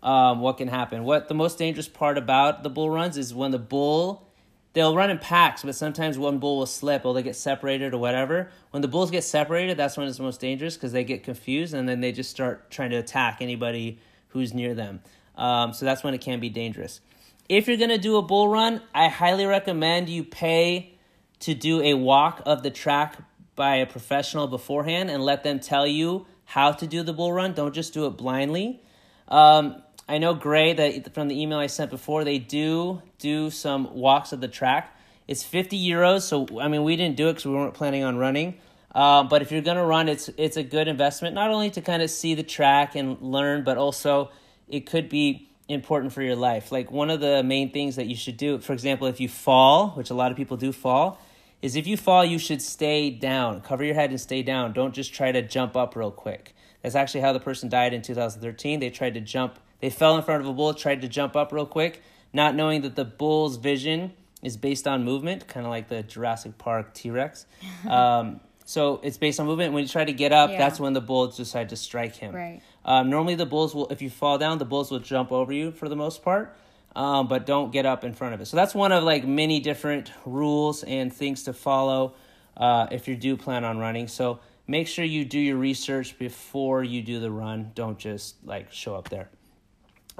um, 0.04 0.42
what 0.42 0.58
can 0.58 0.68
happen. 0.68 1.06
What 1.06 1.30
the 1.30 1.34
most 1.34 1.60
dangerous 1.60 1.88
part 1.88 2.18
about 2.18 2.64
the 2.64 2.70
bull 2.70 2.90
runs 2.90 3.16
is 3.18 3.34
when 3.34 3.52
the 3.52 3.58
bull 3.60 4.28
they'll 4.74 4.96
run 4.96 5.10
in 5.10 5.18
packs, 5.18 5.64
but 5.64 5.76
sometimes 5.76 6.18
one 6.18 6.40
bull 6.40 6.60
will 6.60 6.66
slip 6.66 7.06
or 7.06 7.14
they 7.14 7.24
get 7.24 7.36
separated 7.36 7.94
or 7.94 7.98
whatever. 7.98 8.50
When 8.72 8.82
the 8.82 8.88
bulls 8.88 9.12
get 9.12 9.24
separated, 9.24 9.78
that's 9.78 9.98
when 9.98 10.08
it's 10.08 10.20
most 10.20 10.40
dangerous 10.40 10.76
because 10.76 10.92
they 10.92 11.04
get 11.04 11.24
confused 11.24 11.74
and 11.74 11.88
then 11.88 12.02
they 12.02 12.12
just 12.12 12.30
start 12.30 12.72
trying 12.72 12.92
to 12.92 12.98
attack 12.98 13.38
anybody 13.42 14.00
who's 14.30 14.54
near 14.54 14.74
them. 14.74 15.02
Um, 15.36 15.74
so 15.74 15.86
that's 15.86 16.04
when 16.04 16.14
it 16.14 16.22
can 16.22 16.40
be 16.40 16.50
dangerous. 16.50 17.02
If 17.50 17.68
you're 17.68 17.78
gonna 17.78 17.98
do 17.98 18.18
a 18.18 18.22
bull 18.22 18.48
run, 18.48 18.82
I 18.94 19.10
highly 19.10 19.46
recommend 19.46 20.08
you 20.08 20.24
pay 20.24 20.98
to 21.40 21.54
do 21.54 21.82
a 21.82 21.96
walk 21.96 22.42
of 22.46 22.64
the 22.64 22.70
track 22.70 23.18
by 23.56 23.78
a 23.78 23.86
professional 23.86 24.48
beforehand 24.48 25.10
and 25.10 25.24
let 25.24 25.44
them 25.44 25.60
tell 25.60 25.86
you 25.86 26.26
how 26.46 26.72
to 26.72 26.88
do 26.88 27.04
the 27.04 27.14
bull 27.14 27.34
run. 27.34 27.54
Don't 27.54 27.74
just 27.74 27.94
do 27.94 28.06
it 28.06 28.12
blindly. 28.12 28.82
Um, 29.28 29.82
I 30.12 30.18
know 30.18 30.34
Gray 30.34 30.74
that 30.74 31.14
from 31.14 31.30
the 31.30 31.42
email 31.42 31.58
I 31.58 31.68
sent 31.68 31.90
before, 31.90 32.26
they 32.26 32.38
do 32.38 33.02
do 33.18 33.50
some 33.50 33.96
walks 33.96 34.34
of 34.34 34.42
the 34.42 34.50
track. 34.50 34.94
It's 35.26 35.42
fifty 35.42 35.82
euros, 35.82 36.24
so 36.24 36.60
I 36.60 36.68
mean 36.68 36.84
we 36.84 36.98
didn't 36.98 37.16
do 37.16 37.30
it 37.30 37.34
because 37.36 37.46
we 37.46 37.54
weren't 37.54 37.74
planning 37.74 38.04
on 38.04 38.18
running. 38.18 38.58
Um, 38.94 39.30
but 39.30 39.42
if 39.42 39.54
you're 39.54 39.62
gonna 39.62 39.86
run, 39.86 40.10
it's 40.10 40.30
it's 40.36 40.58
a 40.58 40.64
good 40.64 40.90
investment 40.90 41.34
not 41.34 41.50
only 41.50 41.70
to 41.70 41.82
kind 41.82 42.02
of 42.04 42.10
see 42.10 42.36
the 42.36 42.44
track 42.44 42.94
and 42.94 43.22
learn, 43.22 43.64
but 43.64 43.78
also 43.78 44.32
it 44.68 44.82
could 44.82 45.08
be 45.08 45.48
important 45.70 46.12
for 46.12 46.22
your 46.22 46.36
life. 46.36 46.74
Like 46.74 46.92
one 46.92 47.10
of 47.10 47.22
the 47.22 47.42
main 47.42 47.72
things 47.72 47.96
that 47.96 48.08
you 48.08 48.18
should 48.18 48.36
do, 48.36 48.60
for 48.60 48.74
example, 48.74 49.08
if 49.08 49.22
you 49.22 49.30
fall, 49.30 49.92
which 49.92 50.10
a 50.10 50.14
lot 50.14 50.30
of 50.30 50.36
people 50.36 50.58
do 50.58 50.74
fall, 50.74 51.22
is 51.62 51.78
if 51.78 51.88
you 51.88 51.96
fall, 51.96 52.26
you 52.26 52.38
should 52.38 52.62
stay 52.62 53.12
down. 53.12 53.62
Cover 53.62 53.86
your 53.86 53.96
head 53.96 54.10
and 54.10 54.20
stay 54.20 54.44
down. 54.44 54.74
Don't 54.74 54.94
just 54.94 55.14
try 55.14 55.32
to 55.32 55.42
jump 55.42 55.78
up 55.78 55.96
real 55.96 56.12
quick. 56.12 56.54
That's 56.82 56.96
actually 56.96 57.22
how 57.22 57.32
the 57.32 57.40
person 57.40 57.70
died 57.70 57.94
in 57.94 58.02
2013. 58.02 58.82
They 58.82 58.90
tried 58.90 59.14
to 59.14 59.22
jump, 59.22 59.58
they 59.82 59.90
fell 59.90 60.16
in 60.16 60.24
front 60.24 60.42
of 60.42 60.48
a 60.48 60.54
bull, 60.54 60.74
tried 60.74 61.02
to 61.02 61.08
jump 61.08 61.36
up 61.36 61.52
real 61.52 61.66
quick, 61.66 62.02
not 62.32 62.56
knowing 62.56 62.82
that 62.82 62.96
the 62.96 63.06
bull's 63.06 63.58
vision 63.58 64.14
is 64.42 64.58
based 64.58 64.88
on 64.88 65.04
movement, 65.04 65.48
kind 65.48 65.66
of 65.66 65.70
like 65.72 65.88
the 65.90 66.02
Jurassic 66.04 66.58
Park 66.58 66.94
T 66.94 67.10
Rex. 67.12 67.46
um, 67.90 68.40
so 68.66 69.02
it's 69.04 69.18
based 69.18 69.40
on 69.40 69.48
movement. 69.48 69.74
When 69.74 69.84
you 69.84 69.90
try 69.90 70.06
to 70.06 70.14
get 70.14 70.32
up, 70.32 70.50
Yeah. 70.50 70.58
that's 70.58 70.80
when 70.80 70.94
the 70.94 71.02
bull 71.02 71.28
decide 71.28 71.70
to 71.70 71.76
strike 71.76 72.16
him. 72.16 72.34
Right. 72.34 72.62
Um, 72.86 73.10
normally, 73.10 73.36
the 73.36 73.46
bulls 73.46 73.76
will, 73.76 73.90
if 73.90 74.02
you 74.02 74.10
fall 74.10 74.38
down, 74.38 74.58
the 74.60 74.66
bulls 74.66 74.90
will 74.92 75.00
jump 75.00 75.32
over 75.32 75.52
you 75.52 75.72
for 75.72 75.90
the 75.90 75.96
most 75.96 76.24
part, 76.24 76.56
um, 76.96 77.28
but 77.28 77.46
don't 77.46 77.72
get 77.72 77.86
up 77.86 78.04
in 78.04 78.14
front 78.14 78.34
of 78.34 78.42
it. 78.42 78.46
So 78.46 78.56
that's 78.58 78.74
one 78.74 78.92
of 78.92 79.04
like 79.04 79.26
many 79.28 79.60
different 79.60 80.12
rules 80.26 80.84
and 80.84 81.12
things 81.14 81.44
to 81.44 81.54
follow 81.54 82.14
uh, 82.56 82.88
if 82.92 83.08
you 83.08 83.16
do 83.16 83.36
plan 83.38 83.66
on 83.66 83.78
running. 83.78 84.08
So 84.08 84.40
make 84.68 84.88
sure 84.88 85.04
you 85.06 85.26
do 85.26 85.40
your 85.40 85.58
research 85.58 86.18
before 86.18 86.84
you 86.84 87.02
do 87.02 87.20
the 87.20 87.32
run. 87.32 87.72
Don't 87.76 87.98
just 88.00 88.36
like 88.46 88.72
show 88.72 88.96
up 88.96 89.10
there. 89.10 89.30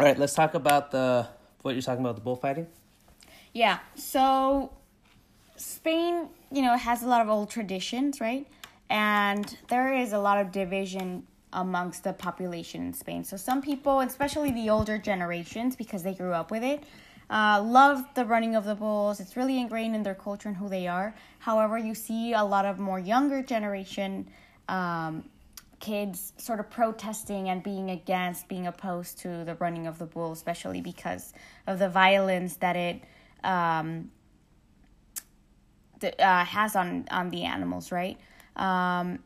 All 0.02 0.08
right, 0.08 0.18
let's 0.18 0.34
talk 0.34 0.56
about 0.56 0.90
the 0.90 1.28
what 1.62 1.76
you're 1.76 1.84
talking 1.84 2.04
about 2.04 2.16
the 2.16 2.22
bullfighting. 2.22 2.66
Yeah. 3.54 3.78
So 3.94 4.72
Spain, 5.58 6.28
you 6.52 6.64
know, 6.64 6.76
has 6.76 7.04
a 7.04 7.08
lot 7.08 7.22
of 7.22 7.30
old 7.30 7.52
traditions, 7.52 8.20
right? 8.20 8.48
And 8.90 9.56
there 9.68 9.94
is 9.94 10.14
a 10.14 10.18
lot 10.18 10.40
of 10.40 10.52
division 10.52 11.28
amongst 11.54 12.04
the 12.04 12.14
population 12.14 12.82
in 12.82 12.94
Spain. 12.96 13.24
So 13.24 13.38
some 13.38 13.62
people, 13.62 14.00
especially 14.00 14.50
the 14.50 14.72
older 14.72 14.98
generations, 14.98 15.76
because 15.76 16.02
they 16.02 16.16
grew 16.16 16.34
up 16.34 16.50
with 16.50 16.64
it, 16.64 16.84
uh, 17.30 17.62
love 17.62 18.04
the 18.16 18.26
running 18.26 18.56
of 18.56 18.66
the 18.66 18.74
bulls. 18.74 19.20
It's 19.20 19.38
really 19.38 19.60
ingrained 19.60 19.96
in 19.96 20.02
their 20.02 20.16
culture 20.16 20.50
and 20.50 20.58
who 20.58 20.68
they 20.68 20.88
are. 20.88 21.14
However, 21.38 21.78
you 21.78 21.94
see 21.94 22.34
a 22.34 22.44
lot 22.44 22.66
of 22.66 22.80
more 22.80 22.98
younger 23.00 23.44
generation 23.44 24.28
um, 24.68 25.26
kids 25.82 26.32
sort 26.38 26.62
of 26.62 26.70
protesting 26.70 27.50
and 27.50 27.62
being 27.62 27.90
against, 27.90 28.48
being 28.48 28.68
opposed 28.68 29.20
to 29.20 29.44
the 29.44 29.56
running 29.56 29.88
of 29.88 30.00
the 30.00 30.06
bull, 30.06 30.32
especially 30.32 30.80
because 30.80 31.34
of 31.68 31.80
the 31.80 31.90
violence 31.90 32.56
that 32.58 32.78
it 32.78 33.04
um, 33.44 34.12
th- 36.00 36.16
uh, 36.20 36.46
has 36.46 36.76
on 36.78 37.06
on 37.12 37.30
the 37.30 37.44
animals, 37.44 37.92
right? 37.92 38.18
Um, 38.56 39.20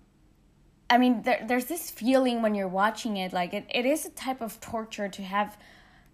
I 0.90 0.98
mean, 0.98 1.24
there, 1.24 1.44
there's 1.48 1.66
this 1.66 1.92
feeling 1.92 2.42
when 2.42 2.56
you're 2.56 2.68
watching 2.68 3.18
it, 3.18 3.34
like 3.34 3.54
it, 3.54 3.66
it 3.70 3.86
is 3.86 4.06
a 4.06 4.10
type 4.10 4.42
of 4.42 4.60
torture 4.60 5.10
to 5.10 5.22
have 5.22 5.58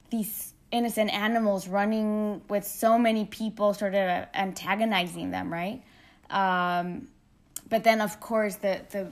these 0.09 0.53
innocent 0.71 1.13
animals 1.13 1.67
running 1.67 2.41
with 2.49 2.65
so 2.65 2.97
many 2.97 3.25
people 3.25 3.73
sort 3.73 3.93
of 3.93 4.27
antagonizing 4.33 5.31
them, 5.31 5.51
right? 5.51 5.83
Um, 6.29 7.09
but 7.67 7.83
then, 7.83 7.99
of 8.01 8.19
course, 8.21 8.55
the, 8.55 8.81
the 8.91 9.11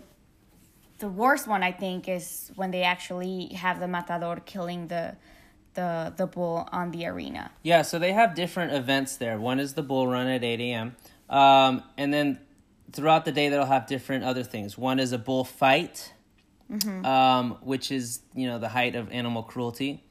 the 1.00 1.10
worst 1.10 1.48
one 1.48 1.64
I 1.64 1.72
think 1.72 2.08
is 2.08 2.52
when 2.56 2.72
they 2.72 2.84
actually 2.84 3.48
have 3.56 3.80
the 3.80 3.88
matador 3.88 4.42
killing 4.46 4.88
the 4.88 5.16
the 5.74 6.14
the 6.16 6.28
bull 6.28 6.68
on 6.72 6.92
the 6.92 7.06
arena. 7.06 7.52
Yeah, 7.64 7.82
so 7.84 8.00
they 8.00 8.14
have 8.14 8.36
different 8.36 8.74
events 8.74 9.18
there. 9.18 9.40
One 9.40 9.60
is 9.60 9.74
the 9.74 9.84
bull 9.84 10.08
run 10.08 10.28
at 10.28 10.44
8 10.44 10.60
a.m. 10.60 10.96
Um, 11.30 11.84
and 11.98 12.14
then 12.14 12.40
throughout 12.92 13.26
the 13.26 13.32
day, 13.32 13.50
they'll 13.50 13.66
have 13.66 13.88
different 13.88 14.24
other 14.24 14.44
things. 14.44 14.78
One 14.78 15.00
is 15.00 15.12
a 15.12 15.18
bull 15.18 15.44
fight, 15.44 16.14
um, 17.06 17.58
which 17.62 17.92
is, 17.92 18.22
you 18.34 18.48
know, 18.48 18.60
the 18.60 18.70
height 18.70 18.96
of 18.96 19.12
animal 19.12 19.44
cruelty. 19.44 20.04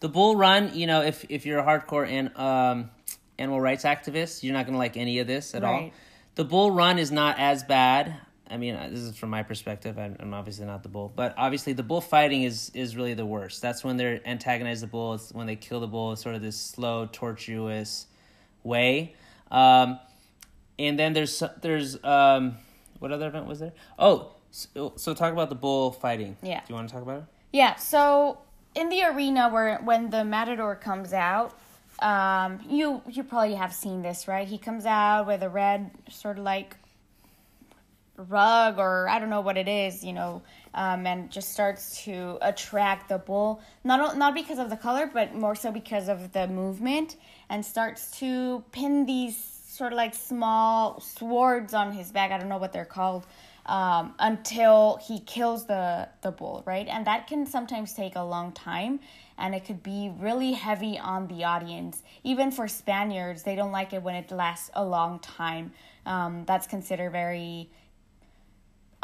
The 0.00 0.08
bull 0.08 0.36
run, 0.36 0.74
you 0.74 0.86
know, 0.86 1.02
if, 1.02 1.24
if 1.28 1.46
you're 1.46 1.60
a 1.60 1.64
hardcore 1.64 2.06
an, 2.06 2.30
um, 2.36 2.90
animal 3.38 3.60
rights 3.60 3.84
activist, 3.84 4.42
you're 4.42 4.52
not 4.52 4.66
going 4.66 4.74
to 4.74 4.78
like 4.78 4.96
any 4.96 5.18
of 5.20 5.26
this 5.26 5.54
at 5.54 5.62
all. 5.64 5.90
The 6.34 6.44
bull 6.44 6.70
run 6.72 6.98
is 6.98 7.10
not 7.12 7.38
as 7.38 7.62
bad. 7.62 8.16
I 8.50 8.58
mean, 8.58 8.74
this 8.90 9.00
is 9.00 9.16
from 9.16 9.30
my 9.30 9.42
perspective. 9.42 9.98
I'm, 9.98 10.16
I'm 10.20 10.34
obviously 10.34 10.66
not 10.66 10.82
the 10.82 10.88
bull, 10.88 11.12
but 11.14 11.34
obviously 11.38 11.72
the 11.72 11.82
bull 11.82 12.00
fighting 12.00 12.42
is 12.42 12.70
is 12.74 12.96
really 12.96 13.14
the 13.14 13.24
worst. 13.24 13.62
That's 13.62 13.82
when 13.82 13.96
they 13.96 14.20
antagonize 14.26 14.82
the 14.82 14.86
bull. 14.86 15.14
It's 15.14 15.32
when 15.32 15.46
they 15.46 15.56
kill 15.56 15.80
the 15.80 15.86
bull. 15.86 16.12
It's 16.12 16.22
sort 16.22 16.34
of 16.34 16.42
this 16.42 16.60
slow, 16.60 17.08
tortuous 17.10 18.06
way. 18.62 19.14
Um, 19.50 19.98
and 20.78 20.98
then 20.98 21.14
there's 21.14 21.42
there's 21.62 22.02
um, 22.04 22.58
what 22.98 23.12
other 23.12 23.28
event 23.28 23.46
was 23.46 23.60
there? 23.60 23.72
Oh, 23.98 24.32
so, 24.50 24.92
so 24.96 25.14
talk 25.14 25.32
about 25.32 25.48
the 25.48 25.54
bull 25.54 25.92
fighting. 25.92 26.36
Yeah. 26.42 26.60
Do 26.60 26.66
you 26.68 26.74
want 26.74 26.88
to 26.88 26.94
talk 26.94 27.02
about 27.02 27.18
it? 27.18 27.24
Yeah, 27.52 27.76
so 27.76 28.38
in 28.74 28.88
the 28.88 29.04
arena 29.04 29.48
where 29.48 29.78
when 29.78 30.10
the 30.10 30.24
matador 30.24 30.74
comes 30.74 31.12
out, 31.12 31.58
um, 32.00 32.60
you 32.68 33.02
you 33.08 33.22
probably 33.22 33.54
have 33.54 33.72
seen 33.72 34.02
this, 34.02 34.28
right? 34.28 34.46
He 34.46 34.58
comes 34.58 34.86
out 34.86 35.26
with 35.26 35.42
a 35.42 35.48
red 35.48 35.90
sort 36.10 36.38
of 36.38 36.44
like 36.44 36.76
rug 38.16 38.78
or 38.78 39.08
I 39.08 39.18
don't 39.18 39.30
know 39.30 39.40
what 39.40 39.56
it 39.56 39.68
is, 39.68 40.04
you 40.04 40.12
know, 40.12 40.42
um, 40.74 41.06
and 41.06 41.30
just 41.30 41.50
starts 41.52 42.02
to 42.04 42.38
attract 42.42 43.08
the 43.08 43.18
bull. 43.18 43.60
Not 43.82 44.16
not 44.16 44.34
because 44.34 44.58
of 44.58 44.70
the 44.70 44.76
color, 44.76 45.10
but 45.12 45.34
more 45.34 45.54
so 45.54 45.70
because 45.72 46.08
of 46.08 46.32
the 46.32 46.46
movement, 46.48 47.16
and 47.48 47.64
starts 47.64 48.10
to 48.18 48.64
pin 48.72 49.06
these 49.06 49.36
sort 49.66 49.92
of 49.92 49.96
like 49.96 50.14
small 50.14 51.00
swords 51.00 51.74
on 51.74 51.92
his 51.92 52.12
back. 52.12 52.30
I 52.30 52.38
don't 52.38 52.48
know 52.48 52.58
what 52.58 52.72
they're 52.72 52.84
called. 52.84 53.26
Um, 53.66 54.14
until 54.18 55.00
he 55.08 55.20
kills 55.20 55.64
the 55.64 56.06
the 56.20 56.30
bull, 56.30 56.62
right? 56.66 56.86
And 56.86 57.06
that 57.06 57.26
can 57.26 57.46
sometimes 57.46 57.94
take 57.94 58.14
a 58.14 58.22
long 58.22 58.52
time, 58.52 59.00
and 59.38 59.54
it 59.54 59.64
could 59.64 59.82
be 59.82 60.12
really 60.18 60.52
heavy 60.52 60.98
on 60.98 61.28
the 61.28 61.44
audience. 61.44 62.02
Even 62.24 62.50
for 62.50 62.68
Spaniards, 62.68 63.42
they 63.42 63.56
don't 63.56 63.72
like 63.72 63.94
it 63.94 64.02
when 64.02 64.16
it 64.16 64.30
lasts 64.30 64.70
a 64.74 64.84
long 64.84 65.18
time. 65.18 65.72
Um, 66.04 66.44
that's 66.44 66.66
considered 66.66 67.12
very 67.12 67.70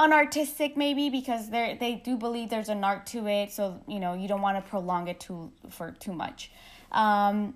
unartistic 0.01 0.77
maybe 0.77 1.11
because 1.11 1.51
they 1.51 1.77
they 1.79 1.95
do 1.95 2.17
believe 2.17 2.49
there's 2.49 2.71
an 2.71 2.83
art 2.83 3.07
to 3.07 3.27
it 3.27 3.53
so 3.53 3.81
you 3.87 4.01
know 4.01 4.15
you 4.15 4.27
don't 4.27 4.41
want 4.41 4.57
to 4.63 4.71
prolong 4.71 5.09
it 5.09 5.21
too 5.21 5.53
for 5.69 5.91
too 5.93 6.13
much 6.13 6.51
um 6.93 7.55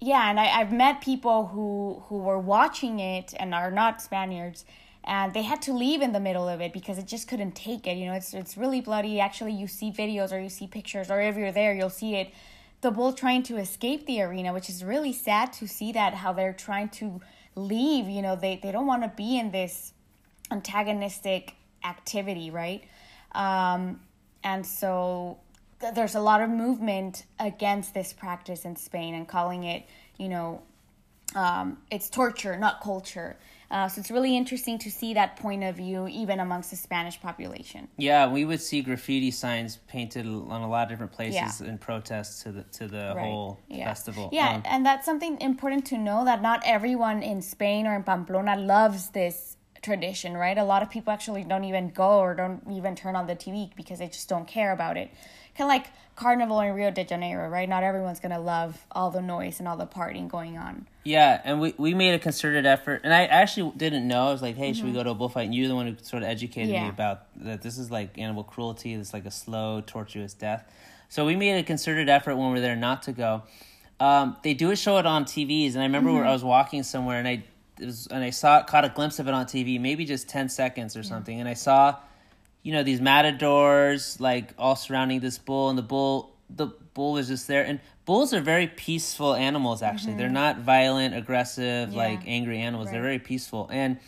yeah 0.00 0.30
and 0.30 0.40
I, 0.40 0.46
i've 0.60 0.72
met 0.72 1.02
people 1.02 1.46
who 1.46 2.02
who 2.06 2.18
were 2.18 2.38
watching 2.38 2.98
it 2.98 3.34
and 3.38 3.54
are 3.54 3.70
not 3.70 4.00
spaniards 4.00 4.64
and 5.04 5.34
they 5.34 5.42
had 5.42 5.60
to 5.62 5.72
leave 5.72 6.00
in 6.00 6.12
the 6.12 6.20
middle 6.20 6.48
of 6.48 6.60
it 6.60 6.72
because 6.72 6.96
it 6.96 7.06
just 7.06 7.28
couldn't 7.28 7.52
take 7.52 7.86
it. 7.86 7.96
You 7.96 8.06
know, 8.06 8.14
it's 8.14 8.32
it's 8.32 8.56
really 8.56 8.80
bloody. 8.80 9.20
Actually, 9.20 9.52
you 9.52 9.66
see 9.66 9.92
videos 9.92 10.32
or 10.32 10.40
you 10.40 10.48
see 10.48 10.66
pictures, 10.66 11.10
or 11.10 11.20
if 11.20 11.36
you're 11.36 11.52
there, 11.52 11.74
you'll 11.74 11.90
see 11.90 12.14
it. 12.14 12.32
The 12.80 12.90
bull 12.90 13.12
trying 13.12 13.42
to 13.44 13.56
escape 13.56 14.06
the 14.06 14.22
arena, 14.22 14.52
which 14.52 14.68
is 14.68 14.82
really 14.82 15.12
sad 15.12 15.52
to 15.54 15.66
see 15.66 15.92
that 15.92 16.14
how 16.14 16.32
they're 16.32 16.54
trying 16.54 16.88
to 17.00 17.20
leave. 17.54 18.08
You 18.08 18.22
know, 18.22 18.34
they 18.34 18.58
they 18.62 18.72
don't 18.72 18.86
want 18.86 19.02
to 19.02 19.12
be 19.14 19.38
in 19.38 19.50
this 19.50 19.92
antagonistic 20.50 21.54
activity, 21.84 22.50
right? 22.50 22.84
Um, 23.32 24.00
and 24.42 24.64
so 24.64 25.38
th- 25.80 25.94
there's 25.94 26.14
a 26.14 26.20
lot 26.20 26.40
of 26.40 26.50
movement 26.50 27.24
against 27.40 27.94
this 27.94 28.12
practice 28.12 28.64
in 28.64 28.76
Spain 28.76 29.14
and 29.14 29.26
calling 29.26 29.64
it, 29.64 29.84
you 30.18 30.28
know, 30.28 30.62
um, 31.34 31.78
it's 31.90 32.08
torture, 32.10 32.56
not 32.58 32.80
culture. 32.80 33.36
Uh, 33.70 33.88
so 33.88 33.98
it's 33.98 34.10
really 34.10 34.36
interesting 34.36 34.78
to 34.78 34.90
see 34.90 35.14
that 35.14 35.36
point 35.36 35.64
of 35.64 35.74
view 35.76 36.06
even 36.06 36.38
amongst 36.38 36.70
the 36.70 36.76
Spanish 36.76 37.20
population. 37.20 37.88
Yeah, 37.96 38.28
we 38.30 38.44
would 38.44 38.60
see 38.60 38.82
graffiti 38.82 39.32
signs 39.32 39.78
painted 39.88 40.26
on 40.26 40.60
a 40.62 40.68
lot 40.68 40.84
of 40.84 40.88
different 40.90 41.10
places 41.10 41.60
Yeah. 41.60 41.68
in 41.68 41.78
protest 41.78 42.42
to 42.42 42.52
the 42.52 42.62
to 42.64 42.86
the 42.86 43.14
Right. 43.16 43.24
whole 43.24 43.58
yeah. 43.68 43.86
festival. 43.86 44.28
Yeah, 44.32 44.50
Um, 44.56 44.62
and 44.66 44.86
that's 44.86 45.04
something 45.04 45.40
important 45.40 45.86
to 45.86 45.98
know 45.98 46.24
that 46.24 46.40
not 46.40 46.62
everyone 46.64 47.22
in 47.22 47.42
Spain 47.42 47.86
or 47.88 47.96
in 47.96 48.04
Pamplona 48.04 48.54
loves 48.54 49.08
this 49.10 49.53
tradition, 49.84 50.36
right? 50.36 50.58
A 50.58 50.64
lot 50.64 50.82
of 50.82 50.90
people 50.90 51.12
actually 51.12 51.44
don't 51.44 51.64
even 51.64 51.90
go 51.90 52.18
or 52.18 52.34
don't 52.34 52.62
even 52.72 52.96
turn 52.96 53.14
on 53.14 53.26
the 53.26 53.36
TV 53.36 53.70
because 53.76 53.98
they 54.00 54.08
just 54.08 54.28
don't 54.28 54.48
care 54.48 54.72
about 54.72 54.96
it. 54.96 55.10
Kind 55.56 55.66
of 55.66 55.68
like 55.68 55.86
Carnival 56.16 56.58
in 56.60 56.72
Rio 56.74 56.90
de 56.90 57.04
Janeiro, 57.04 57.48
right? 57.48 57.68
Not 57.68 57.84
everyone's 57.84 58.18
gonna 58.18 58.40
love 58.40 58.84
all 58.90 59.10
the 59.12 59.22
noise 59.22 59.60
and 59.60 59.68
all 59.68 59.76
the 59.76 59.86
partying 59.86 60.26
going 60.28 60.58
on. 60.58 60.86
Yeah, 61.04 61.40
and 61.44 61.60
we, 61.60 61.74
we 61.76 61.94
made 61.94 62.14
a 62.14 62.18
concerted 62.18 62.66
effort, 62.66 63.02
and 63.04 63.12
I 63.14 63.26
actually 63.26 63.72
didn't 63.76 64.08
know. 64.08 64.28
I 64.28 64.32
was 64.32 64.42
like, 64.42 64.56
"Hey, 64.56 64.72
should 64.72 64.84
we 64.84 64.90
Mm-hmm. 64.90 64.98
go 64.98 65.04
to 65.04 65.10
a 65.10 65.14
bullfight?" 65.14 65.44
And 65.44 65.54
you're 65.54 65.68
the 65.68 65.74
one 65.76 65.86
who 65.86 65.96
sort 66.02 66.22
of 66.24 66.28
educated 66.28 66.70
me 66.70 66.88
about 66.88 67.26
that. 67.44 67.62
This 67.62 67.78
is 67.78 67.90
like 67.90 68.18
animal 68.18 68.42
cruelty. 68.42 68.96
This 68.96 69.08
is 69.08 69.14
like 69.14 69.26
a 69.26 69.30
slow, 69.30 69.82
tortuous 69.86 70.32
death. 70.34 70.64
So 71.10 71.24
we 71.26 71.36
made 71.36 71.56
a 71.58 71.62
concerted 71.62 72.08
effort 72.08 72.34
when 72.36 72.46
we 72.48 72.52
were 72.54 72.60
there 72.60 72.74
not 72.74 73.02
to 73.04 73.12
go. 73.12 73.42
Um, 74.00 74.36
they 74.42 74.54
do 74.54 74.70
a 74.72 74.76
show 74.76 74.96
it 74.98 75.06
on 75.06 75.24
TVs, 75.24 75.74
and 75.74 75.80
I 75.80 75.84
remember 75.84 76.08
Mm-hmm. 76.08 76.18
where 76.18 76.26
I 76.26 76.32
was 76.32 76.42
walking 76.42 76.82
somewhere, 76.82 77.18
and 77.18 77.28
I 77.28 77.44
it 77.80 77.86
was, 77.86 78.06
and 78.08 78.22
I 78.22 78.30
saw 78.30 78.62
caught 78.62 78.84
a 78.84 78.88
glimpse 78.88 79.18
of 79.18 79.28
it 79.28 79.34
on 79.34 79.46
TV, 79.46 79.80
maybe 79.80 80.04
just 80.04 80.28
ten 80.28 80.48
seconds 80.48 80.96
or 80.96 81.02
something, 81.02 81.40
and 81.40 81.48
I 81.48 81.54
saw, 81.54 81.96
you 82.62 82.72
know, 82.72 82.82
these 82.82 83.00
matadors 83.00 84.20
like 84.20 84.54
all 84.58 84.76
surrounding 84.76 85.20
this 85.20 85.38
bull, 85.38 85.68
and 85.68 85.78
the 85.78 85.82
bull 85.82 86.34
the 86.50 86.68
bull 86.94 87.12
was 87.14 87.28
just 87.28 87.48
there, 87.48 87.64
and 87.64 87.80
bulls 88.04 88.32
are 88.34 88.40
very 88.40 88.66
peaceful 88.68 89.34
animals. 89.34 89.82
Actually, 89.82 90.14
they're 90.14 90.28
not 90.28 90.58
violent, 90.60 91.14
aggressive, 91.14 91.88
Mm-hmm. 91.88 91.96
Yeah. 91.98 92.04
like 92.04 92.20
angry 92.26 92.60
animals. 92.60 92.90
They're 92.90 93.02
very 93.02 93.18
peaceful, 93.18 93.68
and 93.72 93.98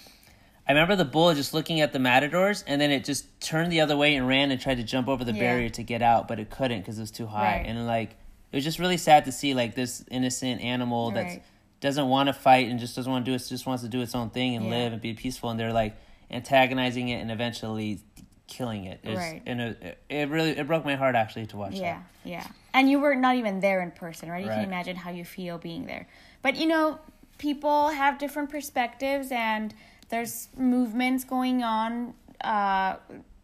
I 0.69 0.73
remember 0.73 0.97
the 0.97 1.05
bull 1.05 1.33
just 1.35 1.55
looking 1.55 1.81
at 1.81 1.93
the 1.93 1.99
matadors, 1.99 2.63
and 2.67 2.81
then 2.81 2.91
it 2.91 3.05
just 3.05 3.41
turned 3.41 3.71
the 3.73 3.81
other 3.81 3.97
way 3.97 4.15
and 4.17 4.27
ran 4.29 4.51
and 4.51 4.61
tried 4.61 4.77
to 4.77 4.83
jump 4.85 5.09
over 5.09 5.25
the 5.25 5.33
Yeah. 5.33 5.41
barrier 5.41 5.69
to 5.71 5.83
get 5.83 6.03
out, 6.03 6.27
but 6.29 6.39
it 6.41 6.51
couldn't 6.51 6.81
because 6.81 6.99
it 6.99 7.03
was 7.03 7.11
too 7.13 7.27
high. 7.27 7.59
Right. 7.59 7.67
And 7.67 7.87
like, 7.87 8.11
it 8.53 8.57
was 8.57 8.65
just 8.65 8.79
really 8.79 8.97
sad 8.97 9.25
to 9.27 9.33
see 9.33 9.55
like 9.55 9.75
this 9.77 10.05
innocent 10.11 10.61
animal 10.61 11.13
that 11.13 11.25
Right. 11.25 11.43
Doesn't 11.87 12.09
want 12.09 12.27
to 12.29 12.33
fight 12.33 12.69
and 12.69 12.81
just 12.81 12.97
doesn't 12.97 13.11
want 13.11 13.25
to 13.25 13.31
do 13.31 13.35
it, 13.35 13.39
just 13.49 13.65
wants 13.67 13.83
to 13.85 13.89
do 13.89 14.01
its 14.03 14.15
own 14.15 14.31
thing 14.31 14.57
and 14.57 14.65
Yeah. 14.67 14.71
live 14.73 14.93
and 14.93 15.01
be 15.01 15.15
peaceful. 15.15 15.51
And 15.51 15.59
they're 15.59 15.73
like 15.73 15.97
antagonizing 16.31 17.09
it 17.09 17.21
and 17.21 17.31
eventually 17.31 18.01
killing 18.49 18.85
it. 18.85 18.99
It's, 19.03 19.17
Right. 19.19 19.43
And 19.47 19.61
it, 19.61 19.99
it 20.09 20.29
really 20.29 20.51
it 20.51 20.67
broke 20.67 20.85
my 20.85 20.97
heart 20.97 21.15
actually 21.15 21.47
to 21.47 21.57
watch 21.57 21.75
Yeah, 21.75 21.95
that. 21.95 22.03
yeah. 22.25 22.39
Yeah. 22.39 22.47
And 22.75 22.91
you 22.91 22.99
were 23.01 23.15
not 23.15 23.37
even 23.37 23.61
there 23.61 23.81
in 23.83 23.91
person, 23.93 24.29
right? 24.31 24.43
You 24.43 24.49
Right. 24.51 24.57
can 24.57 24.65
imagine 24.65 24.97
how 24.97 25.11
you 25.11 25.25
feel 25.25 25.59
being 25.59 25.87
there. 25.87 26.07
But 26.43 26.57
you 26.57 26.67
know, 26.67 26.99
people 27.39 27.91
have 27.91 28.19
different 28.19 28.51
perspectives, 28.51 29.31
and 29.31 29.73
there's 30.09 30.49
movements 30.57 31.25
going 31.25 31.63
on 31.63 32.15
uh, 32.43 32.97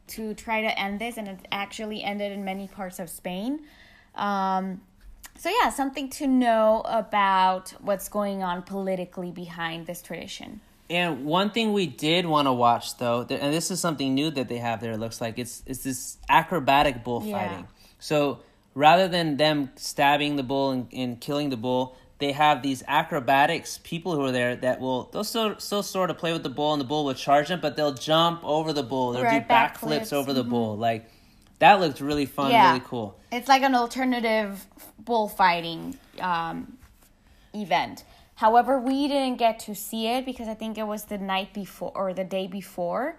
to 0.09 0.35
try 0.35 0.61
to 0.62 0.78
end 0.78 1.00
this, 1.00 1.16
and 1.16 1.26
it's 1.28 1.42
actually 1.50 2.02
ended 2.02 2.33
in 2.33 2.44
many 2.44 2.66
parts 2.68 2.98
of 2.98 3.09
Spain. 3.09 3.61
Um, 4.14 4.83
so 5.38 5.51
yeah, 5.51 5.71
something 5.71 6.09
to 6.11 6.27
know 6.27 6.83
about 6.85 7.71
what's 7.81 8.09
going 8.09 8.42
on 8.42 8.62
politically 8.62 9.31
behind 9.31 9.87
this 9.87 10.03
tradition. 10.03 10.61
And 10.90 11.25
one 11.25 11.51
thing 11.51 11.73
we 11.73 11.87
did 11.87 12.27
want 12.27 12.47
to 12.47 12.53
watch 12.53 12.99
though, 12.99 13.21
and 13.23 13.53
this 13.55 13.71
is 13.71 13.81
something 13.81 14.14
new 14.14 14.31
that 14.31 14.49
they 14.49 14.59
have 14.59 14.81
there. 14.81 14.92
It 14.92 14.99
looks 14.99 15.21
like 15.21 15.38
it's 15.38 15.62
it's 15.66 15.83
this 15.85 16.18
acrobatic 16.29 17.03
bullfighting. 17.03 17.61
Yeah. 17.61 17.64
So 17.99 18.40
rather 18.75 19.09
than 19.09 19.37
them 19.37 19.71
stabbing 19.77 20.37
the 20.37 20.42
bull 20.42 20.71
and, 20.71 20.88
and 20.92 21.21
killing 21.21 21.51
the 21.51 21.57
bull, 21.57 21.97
they 22.18 22.33
have 22.33 22.62
these 22.62 22.83
acrobatics 22.87 23.81
people 23.83 24.14
who 24.14 24.23
are 24.23 24.33
there 24.33 24.55
that 24.57 24.81
will 24.81 25.05
they'll 25.12 25.25
still 25.25 25.59
still 25.59 25.83
sort 25.83 26.11
of 26.11 26.18
play 26.18 26.33
with 26.33 26.42
the 26.42 26.51
bull 26.51 26.73
and 26.73 26.81
the 26.81 26.85
bull 26.85 27.05
will 27.05 27.14
charge 27.14 27.49
them, 27.49 27.61
but 27.61 27.75
they'll 27.77 27.95
jump 27.95 28.45
over 28.45 28.73
the 28.73 28.83
bull. 28.83 29.12
They'll 29.12 29.25
Right, 29.25 29.47
do 29.47 29.53
backflips 29.55 30.01
backflips, 30.01 30.12
over 30.12 30.33
the 30.33 30.42
mm-hmm. 30.42 30.51
bull. 30.51 30.77
Like 30.77 31.09
that 31.59 31.81
looked 31.81 32.01
really 32.01 32.27
fun, 32.27 32.51
Yeah. 32.51 32.73
really 32.73 32.85
cool. 32.87 33.18
It's 33.31 33.49
like 33.49 33.62
an 33.62 33.75
alternative 33.75 34.66
bullfighting 35.05 35.97
um, 36.21 36.79
event. 37.55 38.05
However, 38.35 38.79
we 38.79 39.09
didn't 39.09 39.37
get 39.37 39.61
to 39.61 39.75
see 39.75 40.09
it 40.09 40.25
because 40.25 40.49
I 40.49 40.55
think 40.55 40.79
it 40.79 40.87
was 40.87 41.05
the 41.05 41.19
night 41.19 41.53
before 41.53 41.93
or 41.95 42.12
the 42.12 42.25
day 42.25 42.47
before. 42.47 43.17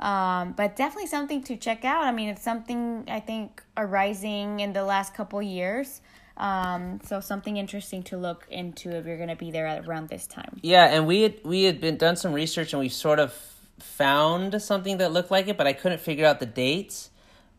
Um, 0.00 0.52
but 0.52 0.76
definitely 0.76 1.08
something 1.08 1.42
to 1.44 1.56
check 1.56 1.84
out. 1.84 2.04
I 2.04 2.12
mean, 2.12 2.28
it's 2.28 2.42
something 2.42 3.04
I 3.08 3.20
think 3.20 3.62
arising 3.76 4.60
in 4.60 4.72
the 4.72 4.82
last 4.82 5.14
couple 5.14 5.40
years. 5.42 6.00
Um, 6.36 7.00
so 7.04 7.20
something 7.20 7.56
interesting 7.56 8.02
to 8.04 8.16
look 8.16 8.46
into 8.50 8.90
if 8.90 9.06
you're 9.06 9.16
going 9.16 9.28
to 9.28 9.36
be 9.36 9.50
there 9.50 9.66
at 9.66 9.86
around 9.86 10.08
this 10.08 10.26
time. 10.26 10.58
Yeah, 10.62 10.86
and 10.86 11.06
we 11.06 11.22
had 11.22 11.34
we 11.44 11.64
had 11.64 11.80
been 11.80 11.98
done 11.98 12.16
some 12.16 12.32
research 12.32 12.72
and 12.72 12.80
we 12.80 12.88
sort 12.88 13.20
of 13.20 13.32
found 13.78 14.60
something 14.62 14.96
that 14.98 15.12
looked 15.12 15.30
like 15.30 15.48
it, 15.48 15.56
but 15.56 15.66
I 15.66 15.72
couldn't 15.72 16.00
figure 16.00 16.26
out 16.26 16.40
the 16.40 16.46
dates. 16.46 17.10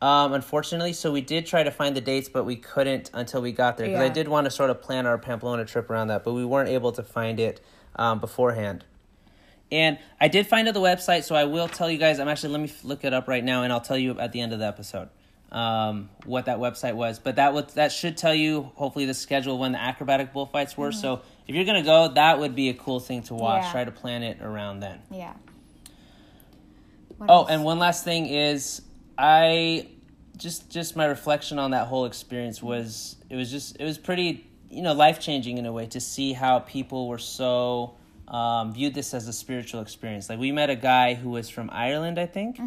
Um, 0.04 0.34
unfortunately, 0.34 0.92
so 0.92 1.14
we 1.14 1.22
did 1.22 1.46
try 1.46 1.64
to 1.64 1.72
find 1.72 1.96
the 1.96 2.02
dates, 2.02 2.28
but 2.28 2.44
we 2.44 2.58
couldn't 2.58 3.10
until 3.14 3.42
we 3.42 3.54
got 3.54 3.78
there 3.78 3.88
because 3.88 4.02
I 4.02 4.10
did 4.10 4.28
want 4.28 4.44
to 4.46 4.52
sort 4.52 4.70
of 4.70 4.82
plan 4.82 5.06
our 5.06 5.18
Pamplona 5.18 5.64
trip 5.64 5.90
around 5.90 6.10
that, 6.10 6.26
but 6.26 6.34
we 6.34 6.44
weren't 6.44 6.68
able 6.68 6.92
to 6.92 7.04
find 7.04 7.40
it 7.40 7.62
um, 7.96 8.20
beforehand. 8.20 8.84
And 9.72 9.98
I 10.20 10.28
did 10.28 10.46
find 10.46 10.68
the 10.68 10.74
website, 10.74 11.24
so 11.24 11.36
I 11.36 11.46
will 11.46 11.70
tell 11.70 11.90
you 11.90 11.98
guys. 11.98 12.20
I'm 12.20 12.28
actually 12.28 12.52
let 12.52 12.62
me 12.62 12.74
look 12.84 13.06
it 13.06 13.14
up 13.14 13.30
right 13.30 13.44
now, 13.44 13.64
and 13.64 13.72
I'll 13.72 13.80
tell 13.80 13.98
you 13.98 14.20
at 14.20 14.34
the 14.34 14.42
end 14.42 14.52
of 14.52 14.60
the 14.60 14.68
episode 14.68 15.08
um, 15.54 16.10
what 16.26 16.48
that 16.48 16.58
website 16.58 16.96
was. 16.96 17.18
But 17.20 17.38
that 17.38 17.54
would 17.54 17.70
that 17.70 17.94
should 17.94 18.18
tell 18.18 18.36
you 18.36 18.72
hopefully 18.76 19.06
the 19.06 19.14
schedule 19.14 19.58
when 19.58 19.72
the 19.72 19.82
acrobatic 19.82 20.34
bullfights 20.34 20.78
were. 20.78 20.92
So 20.92 21.22
if 21.48 21.56
you're 21.56 21.64
gonna 21.64 21.82
go, 21.82 22.10
that 22.10 22.40
would 22.40 22.56
be 22.56 22.68
a 22.68 22.74
cool 22.74 23.00
thing 23.00 23.24
to 23.24 23.36
watch. 23.36 23.62
Mm-hmm. 23.62 23.66
Yeah. 23.68 23.72
Try 23.72 23.84
to 23.86 23.92
plan 23.92 24.24
it 24.24 24.42
around 24.42 24.82
then. 24.82 25.00
Yeah. 25.10 25.32
What 27.18 27.30
Oh, 27.30 27.34
else? 27.44 27.52
and 27.52 27.64
one 27.64 27.80
last 27.80 28.04
thing 28.04 28.26
is 28.26 28.82
I 29.24 29.88
just 30.36 30.70
just 30.70 30.98
my 30.98 31.06
reflection 31.06 31.58
on 31.58 31.72
that 31.72 31.88
whole 31.88 32.04
experience 32.06 32.62
was 32.62 33.16
it 33.30 33.38
was 33.38 33.50
just 33.50 33.78
it 33.80 33.86
was 33.86 33.98
pretty 33.98 34.46
you 34.70 34.82
know 34.82 34.92
life 34.94 35.22
changing 35.22 35.58
in 35.58 35.66
a 35.66 35.72
way 35.72 35.86
to 35.88 36.02
see 36.02 36.34
how 36.34 36.60
people 36.60 37.08
were 37.08 37.18
so 37.18 37.96
um, 38.28 38.74
viewed 38.74 38.94
this 38.94 39.14
as 39.14 39.28
a 39.30 39.34
spiritual 39.34 39.80
experience. 39.82 40.28
Like 40.30 40.40
we 40.40 40.52
met 40.52 40.70
a 40.70 40.76
guy 40.76 41.14
who 41.14 41.30
was 41.30 41.50
from 41.50 41.70
Ireland, 41.72 42.20
I 42.20 42.26
think. 42.26 42.60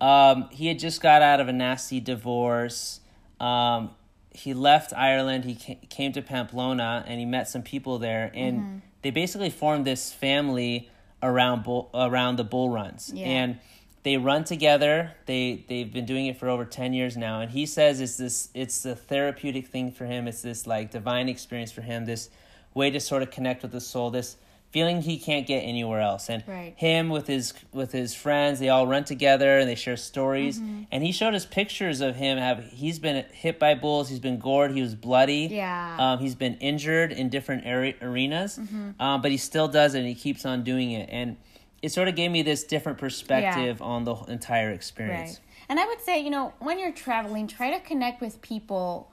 Um, 0.00 0.48
he 0.50 0.68
had 0.68 0.78
just 0.78 1.00
got 1.00 1.22
out 1.22 1.40
of 1.40 1.48
a 1.48 1.52
nasty 1.52 1.98
divorce. 1.98 3.00
Um, 3.40 3.90
he 4.30 4.54
left 4.54 4.92
Ireland. 4.92 5.44
He 5.44 5.54
ca- 5.56 5.86
came 5.88 6.12
to 6.12 6.22
Pamplona 6.22 7.04
and 7.06 7.18
he 7.18 7.26
met 7.26 7.48
some 7.48 7.62
people 7.62 7.98
there, 7.98 8.30
and 8.34 8.82
they 9.02 9.10
basically 9.10 9.50
formed 9.50 9.84
this 9.86 10.12
family 10.12 10.88
around 11.22 11.64
bull, 11.64 11.90
around 11.94 12.36
the 12.36 12.44
bull 12.44 12.70
runs. 12.70 13.10
Yeah. 13.14 13.26
And 13.26 13.58
they 14.04 14.16
run 14.16 14.44
together. 14.44 15.12
They 15.26 15.64
they've 15.68 15.92
been 15.92 16.06
doing 16.06 16.26
it 16.26 16.38
for 16.38 16.48
over 16.48 16.64
ten 16.64 16.92
years 16.92 17.16
now, 17.16 17.40
and 17.40 17.50
he 17.50 17.66
says 17.66 18.00
it's 18.00 18.16
this 18.16 18.48
it's 18.54 18.84
a 18.84 18.94
therapeutic 18.94 19.66
thing 19.66 19.90
for 19.90 20.04
him. 20.06 20.28
It's 20.28 20.42
this 20.42 20.66
like 20.66 20.90
divine 20.92 21.28
experience 21.28 21.72
for 21.72 21.82
him. 21.82 22.04
This 22.04 22.30
way 22.74 22.90
to 22.90 23.00
sort 23.00 23.22
of 23.22 23.30
connect 23.30 23.62
with 23.62 23.72
the 23.72 23.80
soul. 23.80 24.10
This 24.10 24.36
feeling 24.70 25.02
he 25.02 25.16
can't 25.20 25.46
get 25.46 25.60
anywhere 25.60 26.00
else. 26.00 26.28
And 26.28 26.42
Right. 26.48 26.74
him 26.76 27.08
with 27.08 27.28
his 27.28 27.54
with 27.72 27.92
his 27.92 28.12
friends, 28.14 28.58
they 28.58 28.68
all 28.68 28.86
run 28.88 29.04
together 29.04 29.58
and 29.58 29.68
they 29.68 29.76
share 29.76 29.96
stories. 29.96 30.58
Mm-hmm. 30.58 30.82
And 30.90 31.04
he 31.04 31.12
showed 31.12 31.32
us 31.34 31.46
pictures 31.46 32.00
of 32.00 32.16
him. 32.16 32.38
Have 32.38 32.64
he's 32.72 32.98
been 32.98 33.24
hit 33.32 33.58
by 33.60 33.74
bulls. 33.76 34.08
He's 34.08 34.18
been 34.18 34.38
gored. 34.40 34.72
He 34.72 34.82
was 34.82 34.96
bloody. 34.96 35.48
Yeah. 35.50 35.96
Um, 35.98 36.18
he's 36.18 36.34
been 36.34 36.56
injured 36.56 37.12
in 37.12 37.28
different 37.28 37.66
are- 37.66 37.94
arenas, 38.02 38.58
um, 38.98 39.22
but 39.22 39.30
he 39.30 39.36
still 39.36 39.68
does 39.68 39.94
it. 39.94 40.00
and 40.00 40.08
He 40.08 40.14
keeps 40.16 40.44
on 40.44 40.64
doing 40.64 40.90
it, 40.90 41.08
and 41.10 41.36
it 41.84 41.92
sort 41.92 42.08
of 42.08 42.16
gave 42.16 42.30
me 42.30 42.40
this 42.40 42.64
different 42.64 42.96
perspective 42.96 43.82
on 43.82 44.04
the 44.04 44.14
entire 44.24 44.70
experience. 44.70 45.32
Right. 45.32 45.40
And 45.68 45.78
I 45.78 45.84
would 45.84 46.00
say, 46.00 46.18
you 46.18 46.30
know, 46.30 46.54
when 46.58 46.78
you're 46.78 46.92
traveling, 46.92 47.46
try 47.46 47.70
to 47.72 47.80
connect 47.80 48.22
with 48.22 48.40
people, 48.40 49.10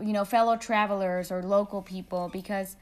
you 0.00 0.12
know, 0.12 0.24
fellow 0.24 0.56
travelers 0.56 1.30
or 1.30 1.40
local 1.40 1.82
people 1.82 2.28
because 2.32 2.74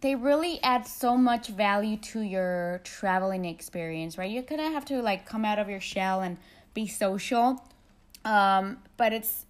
they 0.00 0.16
really 0.16 0.60
add 0.64 0.84
so 0.84 1.16
much 1.16 1.46
value 1.46 1.96
to 1.98 2.22
your 2.22 2.80
traveling 2.82 3.44
experience, 3.44 4.18
right? 4.18 4.32
You're 4.32 4.42
going 4.42 4.60
to 4.60 4.70
have 4.70 4.84
to 4.86 5.00
like 5.00 5.26
come 5.26 5.44
out 5.44 5.60
of 5.60 5.68
your 5.68 5.80
shell 5.80 6.20
and 6.20 6.36
be 6.74 6.88
social. 6.88 7.64
Um, 8.24 8.78
but 8.96 9.12
it's 9.12 9.45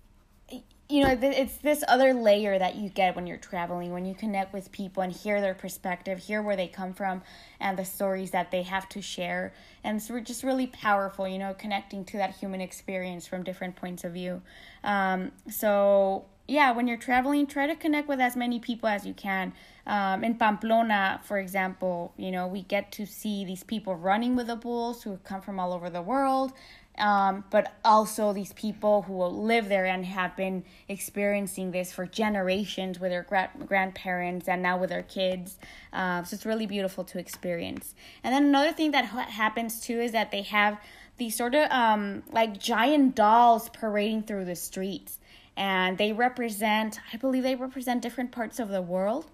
you 0.88 1.02
know, 1.02 1.18
it's 1.20 1.56
this 1.58 1.82
other 1.88 2.14
layer 2.14 2.58
that 2.58 2.76
you 2.76 2.88
get 2.88 3.16
when 3.16 3.26
you're 3.26 3.36
traveling, 3.36 3.92
when 3.92 4.06
you 4.06 4.14
connect 4.14 4.52
with 4.52 4.70
people 4.70 5.02
and 5.02 5.12
hear 5.12 5.40
their 5.40 5.54
perspective, 5.54 6.20
hear 6.20 6.40
where 6.40 6.54
they 6.54 6.68
come 6.68 6.94
from, 6.94 7.22
and 7.58 7.76
the 7.76 7.84
stories 7.84 8.30
that 8.30 8.52
they 8.52 8.62
have 8.62 8.88
to 8.90 9.02
share. 9.02 9.52
And 9.82 9.96
it's 9.96 10.08
just 10.28 10.44
really 10.44 10.68
powerful, 10.68 11.26
you 11.26 11.38
know, 11.38 11.54
connecting 11.54 12.04
to 12.06 12.18
that 12.18 12.36
human 12.36 12.60
experience 12.60 13.26
from 13.26 13.42
different 13.42 13.74
points 13.74 14.04
of 14.04 14.12
view. 14.12 14.42
Um, 14.84 15.32
so, 15.50 16.26
yeah, 16.46 16.70
when 16.70 16.86
you're 16.86 16.96
traveling, 16.96 17.48
try 17.48 17.66
to 17.66 17.74
connect 17.74 18.06
with 18.06 18.20
as 18.20 18.36
many 18.36 18.60
people 18.60 18.88
as 18.88 19.04
you 19.04 19.14
can. 19.14 19.52
Um, 19.88 20.22
in 20.22 20.36
Pamplona, 20.36 21.20
for 21.24 21.38
example, 21.38 22.12
you 22.16 22.30
know, 22.30 22.46
we 22.46 22.62
get 22.62 22.92
to 22.92 23.06
see 23.06 23.44
these 23.44 23.64
people 23.64 23.96
running 23.96 24.36
with 24.36 24.46
the 24.46 24.56
bulls 24.56 25.02
who 25.02 25.16
come 25.24 25.40
from 25.40 25.58
all 25.58 25.72
over 25.72 25.90
the 25.90 26.02
world 26.02 26.52
um, 26.98 27.44
but 27.50 27.74
also 27.84 28.32
these 28.32 28.52
people 28.54 29.02
who 29.02 29.22
live 29.24 29.68
there 29.68 29.86
and 29.86 30.04
have 30.06 30.36
been 30.36 30.64
experiencing 30.88 31.70
this 31.70 31.92
for 31.92 32.06
generations 32.06 32.98
with 32.98 33.10
their 33.10 33.22
gra- 33.22 33.50
grandparents 33.66 34.48
and 34.48 34.62
now 34.62 34.78
with 34.78 34.90
their 34.90 35.02
kids. 35.02 35.58
Uh, 35.92 36.22
so 36.24 36.34
it's 36.34 36.46
really 36.46 36.66
beautiful 36.66 37.04
to 37.04 37.18
experience. 37.18 37.94
And 38.24 38.34
then 38.34 38.44
another 38.44 38.72
thing 38.72 38.92
that 38.92 39.06
ha- 39.06 39.26
happens 39.28 39.80
too 39.80 40.00
is 40.00 40.12
that 40.12 40.30
they 40.30 40.42
have 40.42 40.78
these 41.18 41.36
sort 41.36 41.54
of 41.54 41.70
um, 41.70 42.22
like 42.30 42.58
giant 42.58 43.14
dolls 43.14 43.68
parading 43.70 44.22
through 44.22 44.44
the 44.44 44.56
streets. 44.56 45.18
And 45.56 45.96
they 45.96 46.12
represent, 46.12 47.00
I 47.12 47.16
believe 47.16 47.42
they 47.42 47.54
represent 47.54 48.02
different 48.02 48.30
parts 48.30 48.58
of 48.58 48.68
the 48.68 48.82
world. 48.82 49.24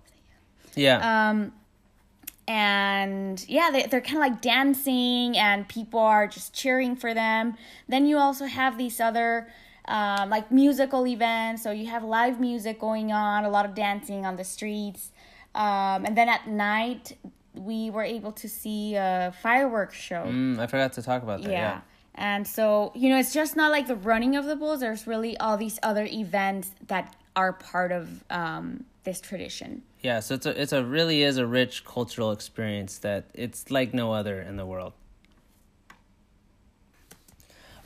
Yeah. 0.77 1.31
Um, 1.31 1.53
and 2.53 3.47
yeah 3.49 3.71
they, 3.73 3.85
they're 3.85 4.03
kind 4.03 4.17
of 4.17 4.21
like 4.21 4.43
dancing 4.43 5.39
and 5.39 5.67
people 5.69 6.01
are 6.01 6.27
just 6.27 6.53
cheering 6.53 6.95
for 6.97 7.15
them. 7.15 7.57
Then 7.89 8.07
you 8.07 8.19
also 8.19 8.45
have 8.45 8.77
these 8.77 9.01
other 9.01 9.49
um, 9.87 10.29
like 10.29 10.53
musical 10.53 11.07
events. 11.07 11.63
So 11.63 11.71
you 11.71 11.87
have 11.87 12.05
live 12.05 12.39
music 12.41 12.79
going 12.79 13.11
on 13.11 13.45
a 13.45 13.49
lot 13.49 13.65
of 13.65 13.75
dancing 13.75 14.27
on 14.27 14.37
the 14.37 14.45
streets. 14.45 15.13
Um, 15.55 16.05
and 16.05 16.15
then 16.15 16.29
at 16.29 16.47
night 16.47 17.17
we 17.55 17.89
were 17.89 18.05
able 18.05 18.33
to 18.33 18.49
see 18.49 18.97
a 18.97 19.35
fireworks 19.43 19.97
show. 19.97 20.25
Mm, 20.25 20.59
i 20.59 20.67
forgot 20.67 20.93
to 20.95 21.03
talk 21.03 21.23
about 21.23 21.43
that 21.43 21.51
yeah. 21.51 21.59
yeah. 21.59 21.81
and 22.15 22.47
so 22.47 22.93
you 22.95 23.09
know 23.11 23.19
it's 23.19 23.35
just 23.35 23.57
not 23.57 23.71
like 23.71 23.87
the 23.87 23.97
running 23.97 24.37
of 24.37 24.45
the 24.45 24.57
bulls. 24.57 24.81
There's 24.81 25.07
really 25.07 25.39
all 25.39 25.57
these 25.57 25.79
other 25.83 26.05
events 26.05 26.71
that 26.89 27.17
are 27.35 27.55
part 27.55 27.93
of 27.93 28.23
um, 28.29 28.85
this 29.05 29.23
tradition 29.23 29.83
yeah, 30.03 30.21
so 30.21 30.35
it's 30.35 30.47
a 30.47 30.61
it's 30.61 30.73
a 30.73 30.85
really 30.85 31.23
is 31.23 31.37
a 31.37 31.47
rich 31.47 31.85
cultural 31.85 32.33
experience 32.33 32.99
that 32.99 33.27
it's 33.35 33.71
like 33.71 33.95
no 33.95 34.13
other 34.13 34.41
in 34.41 34.57
the 34.57 34.67
world. 34.67 34.93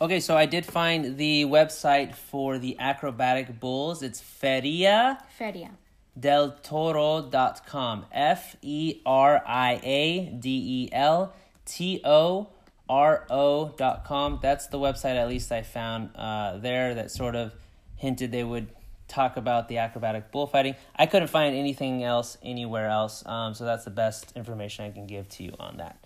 Okay, 0.00 0.20
so 0.20 0.36
I 0.36 0.44
did 0.46 0.66
find 0.66 1.16
the 1.16 1.44
website 1.44 2.14
for 2.14 2.58
the 2.58 2.78
acrobatic 2.78 3.58
bulls. 3.60 4.02
It's 4.02 4.20
Feria. 4.20 5.22
Feria. 5.38 5.70
Del 6.18 6.52
Toro.com. 6.62 8.06
F 8.12 8.56
E 8.60 9.00
R 9.06 9.42
I 9.46 9.80
A 9.82 10.26
D 10.38 10.48
E 10.50 10.88
L 10.92 11.34
T 11.64 12.00
O 12.04 12.48
R 12.88 13.26
O.com. 13.30 14.38
That's 14.42 14.66
the 14.68 14.78
website, 14.78 15.16
at 15.16 15.28
least 15.28 15.50
I 15.50 15.62
found 15.62 16.10
uh, 16.14 16.58
there, 16.58 16.94
that 16.94 17.10
sort 17.10 17.34
of 17.34 17.54
hinted 17.96 18.32
they 18.32 18.44
would 18.44 18.68
talk 19.08 19.36
about 19.36 19.68
the 19.68 19.78
acrobatic 19.78 20.30
bullfighting. 20.32 20.74
I 20.96 21.06
couldn't 21.06 21.28
find 21.28 21.54
anything 21.54 22.02
else 22.02 22.38
anywhere 22.42 22.88
else, 22.88 23.24
um, 23.26 23.54
so 23.54 23.64
that's 23.64 23.84
the 23.84 23.90
best 23.90 24.32
information 24.36 24.84
I 24.84 24.90
can 24.90 25.06
give 25.06 25.28
to 25.30 25.44
you 25.44 25.54
on 25.58 25.76
that. 25.78 25.98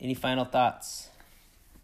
Any 0.00 0.14
final 0.14 0.44
thoughts? 0.44 1.08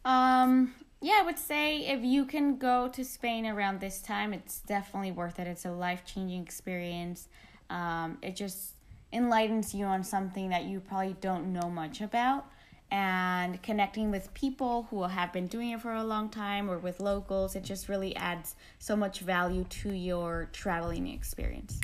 Um, 0.05 0.75
yeah, 1.01 1.19
I 1.21 1.23
would 1.23 1.39
say 1.39 1.87
if 1.87 2.03
you 2.03 2.25
can 2.25 2.57
go 2.57 2.89
to 2.89 3.05
Spain 3.05 3.47
around 3.47 3.81
this 3.81 4.01
time, 4.01 4.33
it's 4.33 4.61
definitely 4.61 5.13
worth 5.13 5.39
it. 5.39 5.47
It's 5.47 5.65
a 5.65 5.71
life 5.71 6.05
changing 6.05 6.43
experience. 6.43 7.29
Um, 7.71 8.19
it 8.23 8.35
just 8.35 8.73
enlightens 9.13 9.75
you 9.75 9.85
on 9.85 10.03
something 10.05 10.51
that 10.51 10.65
you 10.65 10.81
probably 10.81 11.17
don't 11.21 11.53
know 11.53 11.71
much 11.71 12.01
about 12.01 12.47
and 12.91 13.63
connecting 13.63 14.11
with 14.11 14.33
people 14.35 14.87
who 14.91 15.03
have 15.03 15.33
been 15.33 15.47
doing 15.47 15.71
it 15.71 15.81
for 15.81 15.93
a 15.93 16.05
long 16.05 16.29
time 16.29 16.71
or 16.71 16.79
with 16.79 17.01
locals 17.01 17.55
it 17.55 17.63
just 17.63 17.89
really 17.89 18.17
adds 18.17 18.57
so 18.79 18.97
much 18.97 19.21
value 19.21 19.65
to 19.65 19.93
your 19.93 20.49
traveling 20.53 21.07
experience. 21.07 21.81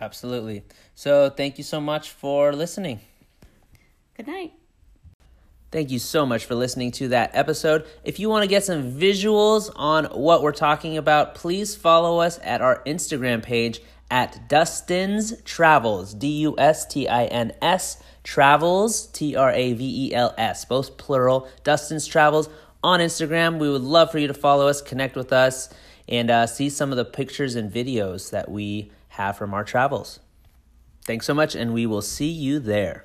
Absolutely. 0.00 0.62
So 0.94 1.30
thank 1.30 1.58
you 1.58 1.64
so 1.64 1.80
much 1.80 2.10
for 2.10 2.52
listening. 2.52 3.00
Good 4.16 4.26
night. 4.26 4.52
Thank 5.70 5.90
you 5.90 6.00
so 6.00 6.26
much 6.26 6.46
for 6.46 6.56
listening 6.56 6.90
to 6.92 7.08
that 7.08 7.30
episode. 7.32 7.86
If 8.02 8.18
you 8.18 8.28
want 8.28 8.42
to 8.42 8.48
get 8.48 8.64
some 8.64 8.92
visuals 8.92 9.70
on 9.76 10.06
what 10.06 10.42
we're 10.42 10.50
talking 10.50 10.96
about, 10.96 11.36
please 11.36 11.76
follow 11.76 12.18
us 12.18 12.40
at 12.42 12.60
our 12.60 12.82
Instagram 12.84 13.40
page 13.40 13.80
at 14.10 14.48
Dustins 14.48 15.40
Travels, 15.42 16.12
D 16.12 16.26
U 16.40 16.56
S 16.58 16.86
T 16.86 17.06
I 17.06 17.26
N 17.26 17.52
S 17.62 18.02
Travels, 18.24 19.06
T 19.06 19.36
R 19.36 19.50
A 19.50 19.72
V 19.72 20.08
E 20.08 20.14
L 20.14 20.34
S, 20.36 20.64
both 20.64 20.96
plural. 20.96 21.48
Dustin's 21.64 22.06
Travels 22.06 22.48
on 22.82 23.00
Instagram. 23.00 23.58
We 23.58 23.70
would 23.70 23.82
love 23.82 24.10
for 24.10 24.18
you 24.18 24.26
to 24.28 24.34
follow 24.34 24.68
us, 24.68 24.82
connect 24.82 25.16
with 25.16 25.32
us, 25.32 25.68
and 26.08 26.30
uh, 26.30 26.46
see 26.46 26.68
some 26.70 26.90
of 26.90 26.96
the 26.96 27.04
pictures 27.04 27.54
and 27.54 27.72
videos 27.72 28.30
that 28.30 28.50
we 28.50 28.90
have 29.08 29.36
from 29.36 29.54
our 29.54 29.64
travels. 29.64 30.20
Thanks 31.04 31.26
so 31.26 31.34
much, 31.34 31.54
and 31.54 31.72
we 31.72 31.86
will 31.86 32.02
see 32.02 32.28
you 32.30 32.58
there. 32.58 33.04